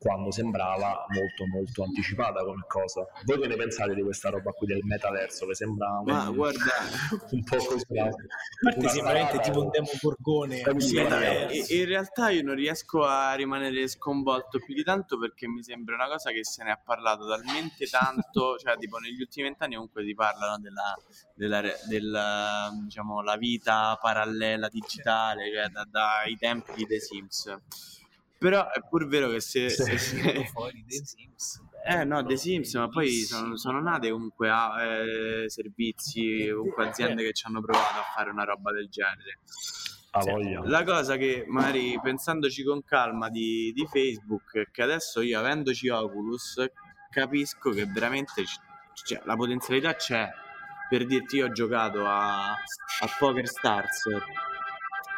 quando 0.05 0.29
sembrava 0.29 1.07
molto 1.09 1.47
molto 1.47 1.83
anticipata 1.83 2.43
come 2.43 2.63
cosa. 2.67 3.07
Voi 3.23 3.39
che 3.39 3.47
ne 3.47 3.55
pensate 3.55 3.95
di 3.95 4.03
questa 4.03 4.29
roba 4.29 4.51
qui 4.51 4.67
del 4.67 4.83
metaverso? 4.83 5.47
Che 5.47 5.55
sembra 5.55 5.99
Ma 6.05 6.29
un, 6.29 6.35
guarda, 6.35 6.73
un 7.31 7.43
po' 7.43 7.55
così. 7.55 7.85
Infatti 7.89 8.89
sicuramente 8.89 9.39
tipo 9.39 9.63
un 9.63 9.69
demo 9.71 9.89
Borgone. 9.99 10.61
Sì, 10.77 11.79
in 11.79 11.85
realtà 11.85 12.29
io 12.29 12.43
non 12.43 12.53
riesco 12.53 13.03
a 13.03 13.33
rimanere 13.33 13.87
sconvolto 13.87 14.59
più 14.59 14.75
di 14.75 14.83
tanto 14.83 15.17
perché 15.17 15.47
mi 15.47 15.63
sembra 15.63 15.95
una 15.95 16.07
cosa 16.07 16.29
che 16.29 16.45
se 16.45 16.63
ne 16.63 16.73
è 16.73 16.79
parlato 16.83 17.27
talmente 17.27 17.87
tanto, 17.87 18.57
cioè 18.61 18.77
tipo 18.77 18.99
negli 18.99 19.19
ultimi 19.19 19.47
vent'anni 19.47 19.73
comunque 19.73 20.05
si 20.05 20.13
parlano 20.13 20.59
della, 20.59 20.95
della, 21.33 21.63
della 21.87 22.69
diciamo, 22.83 23.23
la 23.23 23.37
vita 23.37 23.97
parallela 23.99 24.67
digitale, 24.67 25.51
cioè 25.51 25.67
da, 25.69 25.83
dai 25.89 26.37
tempi 26.37 26.73
di 26.75 26.85
The 26.85 26.99
Sims 26.99 27.57
però 28.45 28.69
è 28.69 28.79
pur 28.87 29.07
vero 29.07 29.29
che 29.29 29.39
se... 29.39 29.69
se, 29.69 29.97
se... 29.97 30.45
fuori 30.53 30.85
The 30.87 31.03
Sims. 31.03 31.63
Eh 31.83 32.03
no, 32.03 32.23
The 32.23 32.37
Sims, 32.37 32.75
ma 32.75 32.87
poi 32.89 33.09
sono, 33.21 33.55
sono 33.57 33.81
nate 33.81 34.11
comunque 34.11 34.51
a, 34.51 34.83
eh, 34.83 35.49
servizi, 35.49 36.47
comunque 36.53 36.89
aziende 36.89 37.23
che 37.23 37.33
ci 37.33 37.47
hanno 37.47 37.59
provato 37.59 37.97
a 37.97 38.03
fare 38.15 38.29
una 38.29 38.43
roba 38.43 38.71
del 38.71 38.87
genere. 38.87 39.39
Sì. 39.47 40.69
La 40.69 40.83
cosa 40.83 41.17
che 41.17 41.43
magari 41.47 41.99
pensandoci 41.99 42.63
con 42.63 42.83
calma 42.83 43.29
di, 43.29 43.73
di, 43.73 43.85
Facebook 43.87 44.55
è 44.57 44.71
che 44.71 44.83
adesso 44.83 45.21
io 45.21 45.39
avendoci 45.39 45.89
Oculus 45.89 46.63
capisco 47.09 47.71
che 47.71 47.85
veramente 47.85 48.43
c- 48.43 48.59
cioè, 49.05 49.21
la 49.25 49.35
potenzialità 49.35 49.95
c'è. 49.95 50.29
Per 50.87 51.05
dirti, 51.07 51.37
io 51.37 51.47
ho 51.47 51.51
giocato 51.51 52.05
a, 52.05 52.51
a 52.51 53.15
Poker 53.17 53.47
Stars 53.47 54.03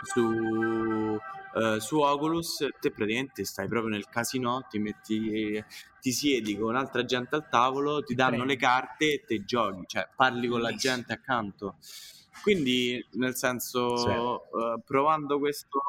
su, 0.01 1.19
uh, 1.53 1.79
su 1.79 1.99
Oculus 1.99 2.65
te 2.79 2.91
praticamente 2.91 3.45
stai 3.45 3.67
proprio 3.67 3.91
nel 3.91 4.07
casino, 4.07 4.65
ti 4.69 4.79
metti 4.79 5.63
ti 5.99 6.12
siedi 6.12 6.57
con 6.57 6.75
altra 6.75 7.03
gente 7.03 7.36
al 7.36 7.49
tavolo, 7.49 8.01
ti 8.03 8.15
danno 8.15 8.45
le 8.45 8.55
carte 8.55 9.13
e 9.13 9.23
te 9.25 9.43
giochi, 9.43 9.83
cioè 9.88 10.07
parli 10.15 10.47
con 10.47 10.62
la 10.62 10.73
gente 10.73 11.13
accanto. 11.13 11.75
Quindi, 12.41 13.05
nel 13.13 13.36
senso, 13.36 13.97
sì. 13.97 14.10
uh, 14.10 14.81
provando 14.86 15.39
questo 15.39 15.81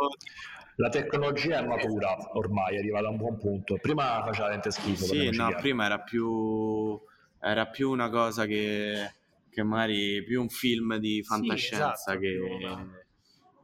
la 0.80 0.88
tecnologia 0.90 1.58
è 1.58 1.66
matura 1.66 2.16
ormai, 2.34 2.76
è 2.76 2.78
arrivata 2.78 3.08
a 3.08 3.10
un 3.10 3.16
buon 3.16 3.36
punto. 3.36 3.78
Prima 3.80 4.22
faceva 4.24 4.44
veramente 4.44 4.70
schifo. 4.70 5.06
Sì, 5.06 5.30
no, 5.30 5.52
prima 5.56 5.86
era 5.86 5.98
più, 5.98 7.00
era 7.40 7.66
più 7.66 7.90
una 7.90 8.08
cosa 8.10 8.46
che, 8.46 9.12
che 9.50 9.62
magari 9.64 10.22
più 10.22 10.40
un 10.40 10.48
film 10.48 10.96
di 10.98 11.22
fantascienza 11.24 11.94
sì, 11.96 12.10
esatto, 12.10 12.18
che, 12.20 13.06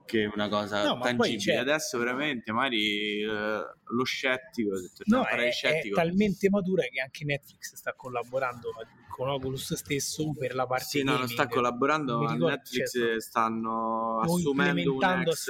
che 0.05 0.31
una 0.33 0.49
cosa 0.49 0.85
no, 0.85 0.99
tangibile. 1.01 1.59
Adesso 1.59 1.99
veramente 1.99 2.53
magari 2.53 3.23
eh, 3.23 3.62
lo 3.85 4.05
scettico, 4.05 4.71
no, 5.07 5.27
è, 5.27 5.51
scettico. 5.51 6.01
è 6.01 6.05
talmente 6.05 6.49
matura 6.51 6.83
che 6.85 7.01
anche 7.01 7.25
Netflix 7.25 7.75
sta 7.75 7.95
collaborando 7.95 8.71
con 9.09 9.29
Oculus 9.29 9.75
stesso 9.75 10.33
per 10.37 10.55
la 10.55 10.67
parte 10.67 10.85
Sì, 10.85 11.03
no, 11.03 11.17
non 11.17 11.29
sta 11.29 11.47
collaborando, 11.47 12.27
a 12.27 12.35
Netflix 12.35 12.90
certo. 12.90 13.21
stanno 13.21 14.21
assumendo 14.21 14.95
un 14.95 15.03
ex 15.03 15.49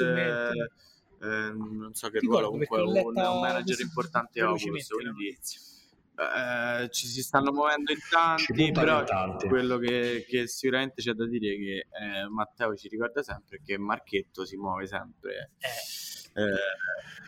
eh, 1.24 1.52
non 1.54 1.94
so 1.94 2.10
che 2.10 2.18
ruolo, 2.18 2.50
comunque 2.50 2.82
un, 2.82 2.96
un 2.96 3.40
manager 3.40 3.80
importante 3.80 4.40
a 4.40 4.50
Oculus, 4.50 4.88
quindi 4.88 5.36
eh, 6.16 6.88
ci 6.90 7.06
si 7.06 7.22
stanno 7.22 7.52
muovendo 7.52 7.92
in 7.92 7.98
tanti, 8.08 8.70
però 8.70 9.00
in 9.00 9.06
tanti. 9.06 9.48
quello 9.48 9.78
che, 9.78 10.24
che, 10.28 10.46
sicuramente 10.46 11.02
c'è 11.02 11.12
da 11.12 11.26
dire 11.26 11.56
che 11.56 11.86
eh, 11.90 12.28
Matteo 12.28 12.74
ci 12.76 12.88
ricorda 12.88 13.22
sempre 13.22 13.60
che 13.64 13.78
Marchetto 13.78 14.44
si 14.44 14.56
muove 14.56 14.86
sempre. 14.86 15.50
Eh. 15.58 16.42
eh 16.42 16.56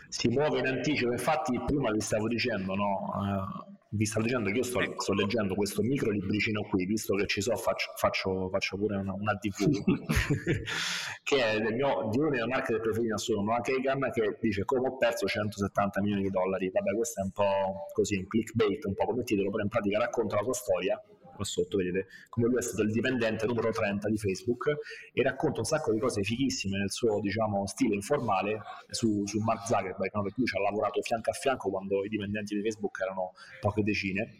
si 0.08 0.28
muove 0.28 0.60
in 0.60 0.66
anticipo, 0.66 1.10
infatti 1.10 1.60
prima 1.66 1.90
vi 1.90 2.00
stavo 2.00 2.28
dicendo, 2.28 2.74
no? 2.74 3.75
Vi 3.88 4.04
stavo 4.04 4.26
dicendo 4.26 4.50
che 4.50 4.56
io 4.56 4.64
sto, 4.64 4.80
sto, 4.96 5.12
leggendo 5.12 5.54
questo 5.54 5.80
micro 5.82 6.10
libricino 6.10 6.62
qui, 6.62 6.84
visto 6.86 7.14
che 7.14 7.26
ci 7.26 7.40
so, 7.40 7.54
faccio, 7.56 7.92
faccio, 7.96 8.48
faccio 8.48 8.76
pure 8.76 8.96
una, 8.96 9.12
una 9.12 9.36
TV, 9.36 9.64
che 11.22 11.36
è 11.44 11.60
del 11.60 11.74
mio, 11.74 12.08
di 12.10 12.18
una 12.18 12.30
delle 12.30 12.46
marche 12.46 12.72
del 12.72 12.80
preferito 12.80 13.06
in 13.06 13.12
assoluto, 13.12 13.44
una 13.44 13.60
Kagan 13.60 14.10
che 14.12 14.38
dice 14.40 14.64
come 14.64 14.88
ho 14.88 14.96
perso 14.96 15.26
170 15.26 16.00
milioni 16.02 16.22
di 16.22 16.30
dollari. 16.30 16.68
Vabbè, 16.70 16.94
questo 16.94 17.20
è 17.20 17.24
un 17.24 17.30
po' 17.30 17.86
così, 17.92 18.16
un 18.16 18.26
clickbait, 18.26 18.84
un 18.86 18.94
po' 18.94 19.04
come 19.06 19.22
titolo, 19.22 19.50
però 19.50 19.62
in 19.62 19.68
pratica 19.68 19.98
racconta 19.98 20.34
la 20.34 20.42
sua 20.42 20.54
storia 20.54 21.00
qua 21.36 21.44
sotto 21.44 21.76
vedete 21.76 22.06
come 22.28 22.48
lui 22.48 22.58
è 22.58 22.62
stato 22.62 22.82
il 22.82 22.90
dipendente 22.90 23.46
numero 23.46 23.70
30 23.70 24.08
di 24.08 24.16
Facebook 24.16 24.76
e 25.12 25.22
racconta 25.22 25.60
un 25.60 25.66
sacco 25.66 25.92
di 25.92 26.00
cose 26.00 26.22
fighissime 26.22 26.78
nel 26.78 26.90
suo 26.90 27.20
diciamo 27.20 27.66
stile 27.66 27.94
informale 27.94 28.60
su, 28.90 29.24
su 29.26 29.38
Mark 29.38 29.66
Zuckerberg 29.66 30.12
no? 30.14 30.22
perché 30.22 30.34
lui 30.38 30.46
ci 30.46 30.56
ha 30.56 30.60
lavorato 30.60 31.00
fianco 31.02 31.30
a 31.30 31.34
fianco 31.34 31.70
quando 31.70 32.04
i 32.04 32.08
dipendenti 32.08 32.56
di 32.56 32.62
Facebook 32.62 33.00
erano 33.00 33.32
poche 33.60 33.82
decine 33.82 34.38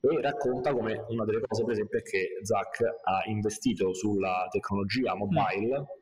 e 0.00 0.20
racconta 0.20 0.72
come 0.72 1.04
una 1.08 1.24
delle 1.24 1.40
cose 1.46 1.62
per 1.62 1.72
esempio 1.72 1.98
è 1.98 2.02
che 2.02 2.40
Zuck 2.42 2.80
ha 3.04 3.22
investito 3.26 3.94
sulla 3.94 4.48
tecnologia 4.50 5.14
mobile 5.14 5.99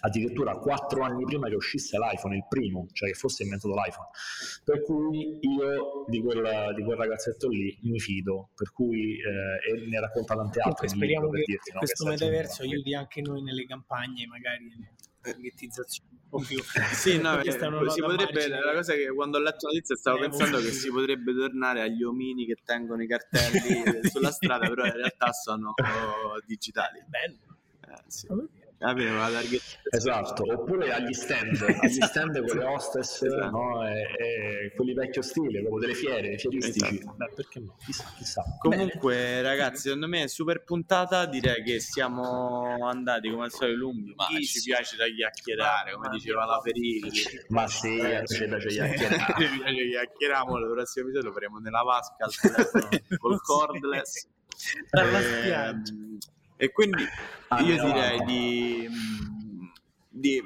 addirittura 0.00 0.56
quattro 0.58 1.02
anni 1.02 1.24
prima 1.24 1.48
che 1.48 1.54
uscisse 1.54 1.98
l'iPhone, 1.98 2.36
il 2.36 2.46
primo, 2.48 2.86
cioè 2.92 3.08
che 3.08 3.14
fosse 3.14 3.42
inventato 3.42 3.74
l'iPhone. 3.74 4.08
Per 4.64 4.82
cui 4.82 5.38
io 5.40 6.04
di 6.06 6.20
quel, 6.20 6.74
di 6.74 6.82
quel 6.82 6.96
ragazzetto 6.96 7.48
lì 7.48 7.76
mi 7.82 7.98
fido, 7.98 8.50
per 8.54 8.72
cui 8.72 9.16
eh, 9.16 9.72
e 9.72 9.86
ne 9.86 10.00
racconta 10.00 10.34
tante 10.34 10.60
altre. 10.60 10.86
Comunque 10.86 11.06
speriamo 11.06 11.30
che 11.30 11.42
dirti, 11.44 11.72
no, 11.72 11.78
questo 11.78 12.06
metaverso 12.06 12.62
aiuti 12.62 12.94
anche 12.94 13.20
noi 13.20 13.42
nelle 13.42 13.66
campagne, 13.66 14.26
magari 14.26 14.72
un 15.34 16.28
po' 16.28 16.38
più 16.38 16.62
sì, 16.94 17.18
no, 17.18 17.40
eh, 17.40 17.50
si 17.50 18.00
potrebbe, 18.00 18.48
la 18.48 18.72
cosa 18.72 18.94
che 18.94 19.12
quando 19.12 19.38
ho 19.38 19.40
letto 19.40 19.66
la 19.66 19.72
notizia 19.72 19.96
stavo 19.96 20.18
eh, 20.18 20.20
pensando 20.28 20.58
che 20.58 20.70
si 20.70 20.90
potrebbe 20.90 21.34
tornare 21.34 21.82
agli 21.82 22.02
omini 22.02 22.46
che 22.46 22.56
tengono 22.64 23.02
i 23.02 23.06
cartelli 23.06 24.08
sulla 24.08 24.30
strada 24.30 24.68
però 24.68 24.84
in 24.84 24.94
realtà 24.94 25.32
sono 25.32 25.74
digitali 26.46 27.02
bello 27.06 27.56
eh, 27.88 28.02
sì. 28.06 28.26
Ah, 28.80 28.94
esatto, 29.90 30.44
oppure 30.46 30.92
agli 30.92 31.12
stand, 31.12 31.60
agli 31.82 32.00
stand 32.00 32.46
con 32.46 32.58
le 32.58 32.64
hostess 32.64 33.22
esatto. 33.22 33.50
no? 33.50 33.88
e, 33.88 34.02
e, 34.16 34.72
quelli 34.76 34.94
vecchio 34.94 35.20
stile, 35.20 35.62
proprio 35.62 35.80
delle 35.80 35.94
fiere, 35.94 36.38
fieristici. 36.38 36.98
Esatto. 36.98 37.16
Beh, 37.16 37.32
perché 37.34 37.58
no? 37.58 37.74
Chissà, 37.84 38.04
chissà. 38.16 38.44
Comunque, 38.62 39.14
Bene. 39.14 39.42
ragazzi, 39.42 39.82
secondo 39.82 40.06
me 40.06 40.22
è 40.22 40.28
super 40.28 40.62
puntata. 40.62 41.26
Direi 41.26 41.64
che 41.64 41.80
siamo 41.80 42.86
andati 42.86 43.28
come 43.28 43.44
al 43.44 43.50
solito 43.50 43.78
lunghi, 43.78 44.14
ma 44.14 44.26
ci 44.26 44.62
piace 44.62 44.96
da 44.96 45.06
chiacchierare, 45.06 45.92
come 45.94 46.08
diceva 46.10 46.44
la 46.44 46.60
Ferilli. 46.60 47.10
Ma 47.48 47.66
sì, 47.66 47.98
eh, 47.98 48.24
ci 48.26 48.46
piace 48.46 48.68
chiacchierare. 48.68 49.34
ci 49.44 49.58
piace 49.58 49.88
chiacchieriamo. 49.88 50.56
Il 50.56 50.70
prossimo 50.70 51.06
episodio 51.06 51.30
lo 51.30 51.34
faremo 51.34 51.58
nella 51.58 51.82
vasca 51.82 52.24
al 52.24 52.32
telefono 52.32 52.88
col 53.18 53.40
cordless. 53.42 54.28
Dalla 54.88 55.20
spiaggia. 55.20 55.92
E 56.60 56.72
quindi 56.72 57.04
ah, 57.48 57.60
io 57.60 57.80
direi 57.84 58.24
di, 58.24 58.88
di 60.10 60.42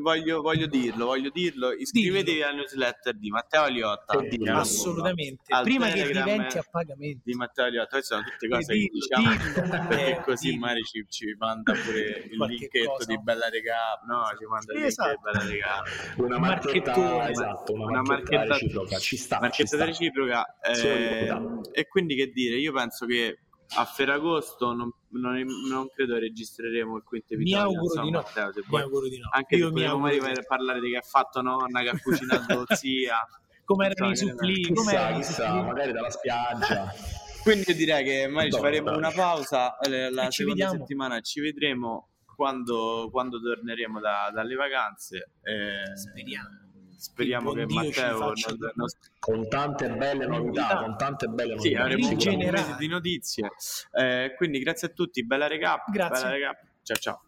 voglio, 0.00 0.40
voglio, 0.40 0.66
dirlo, 0.66 1.04
voglio 1.04 1.28
dirlo, 1.28 1.70
iscrivetevi 1.72 2.38
Dillo. 2.38 2.46
alla 2.46 2.56
newsletter 2.56 3.14
di 3.14 3.28
Matteo 3.28 3.62
Aliotta. 3.64 4.18
Assolutamente, 4.54 5.54
prima 5.62 5.88
che 5.88 6.06
diventi 6.06 6.56
a 6.56 6.64
pagamento. 6.68 7.20
Di 7.24 7.34
Matteo 7.34 7.66
Aliotta, 7.66 7.98
queste 7.98 8.14
sono 8.14 8.26
tutte 8.26 8.48
cose 8.48 8.72
dillo, 8.72 8.86
che 8.86 8.90
diciamo, 8.90 9.36
dillo, 9.36 9.68
perché 9.86 10.10
eh, 10.16 10.20
così 10.22 10.56
magari 10.56 10.82
ci, 10.84 11.04
ci, 11.10 11.36
manda 11.38 11.74
pure 11.74 12.00
il 12.30 12.38
linketto 12.38 12.92
cosa. 12.92 13.04
di 13.04 13.20
Bella 13.20 13.48
Regà, 13.50 14.00
no, 14.08 14.22
ci 14.38 14.46
manda 14.46 14.72
il 14.72 14.82
esatto. 14.84 15.08
link 15.10 15.20
di 15.20 15.30
Bella 15.30 15.52
Regà. 15.52 15.82
Una 16.16 16.38
marchetta, 16.38 17.28
esatto, 17.28 17.72
una, 17.74 17.84
una 17.84 18.02
marchetta, 18.02 18.44
reciproca, 18.54 18.98
ci 18.98 19.16
sta. 19.18 19.40
Marchetta 19.40 19.68
ci 19.68 19.76
sta. 19.76 19.84
reciproca. 19.84 20.58
Eh, 20.62 21.34
e 21.72 21.86
quindi 21.86 22.14
che 22.14 22.30
dire, 22.30 22.56
io 22.56 22.72
penso 22.72 23.04
che 23.04 23.40
a 23.76 23.84
Ferragosto 23.84 24.72
non, 24.72 24.92
non, 25.10 25.44
non, 25.68 25.88
credo 25.94 26.18
registreremo 26.18 26.96
il 26.96 27.02
quinto 27.04 27.34
episodio. 27.34 27.68
Mi 27.68 27.74
auguro, 27.74 28.02
di 28.02 28.10
no. 28.10 28.18
Matteo, 28.18 28.52
mi 28.66 28.80
auguro 28.80 29.08
di 29.08 29.18
no. 29.18 29.28
Anche 29.32 29.56
Io 29.56 29.68
se 29.68 29.72
mi 29.72 29.84
auguro 29.84 30.12
di 30.12 30.20
parlare 30.46 30.80
di 30.80 30.90
che 30.90 30.96
ha 30.96 31.02
fatto 31.02 31.40
nonna, 31.40 31.80
che 31.82 31.88
ha 31.88 32.00
cucinato 32.00 32.64
zia. 32.74 33.26
come 33.64 33.86
erano 33.86 34.10
i 34.10 34.16
suppli, 34.16 34.72
come 34.72 35.12
chissà, 35.14 35.62
magari 35.62 35.92
dalla 35.92 36.10
spiaggia. 36.10 36.92
Quindi 37.42 37.64
io 37.68 37.74
direi 37.74 38.04
che 38.04 38.26
magari 38.26 38.52
ci 38.52 38.58
faremo 38.58 38.96
una 38.96 39.10
pausa 39.12 39.78
eh, 39.78 40.10
la 40.10 40.30
seconda 40.30 40.64
vediamo. 40.64 40.78
settimana, 40.78 41.20
ci 41.20 41.40
vedremo 41.40 42.08
quando, 42.36 43.08
quando 43.10 43.40
torneremo 43.40 44.00
da, 44.00 44.30
dalle 44.32 44.54
vacanze. 44.56 45.30
Eh, 45.42 45.96
Speriamo 45.96 46.69
speriamo 47.00 47.52
che 47.52 47.64
Dio 47.64 47.82
Matteo 47.82 48.18
non, 48.18 48.32
non... 48.74 48.86
con 49.18 49.48
tante 49.48 49.88
belle 49.90 50.26
novità, 50.26 50.76
con 50.76 50.96
tante 50.98 51.26
belle 51.28 51.54
novità 51.54 51.68
sì, 51.68 51.74
avremo 51.74 52.08
un 52.08 52.50
mese 52.50 52.76
di 52.78 52.86
notizie 52.88 53.50
eh, 53.92 54.34
quindi 54.36 54.58
grazie 54.60 54.88
a 54.88 54.90
tutti 54.90 55.24
bella 55.24 55.46
recap, 55.46 55.90
grazie. 55.90 56.24
bella 56.24 56.34
recap. 56.34 56.62
ciao 56.82 56.96
ciao 56.96 57.22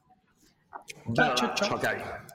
ciao 1.14 1.34
ciao, 1.34 1.54
ciao. 1.54 1.78
ciao 1.80 2.31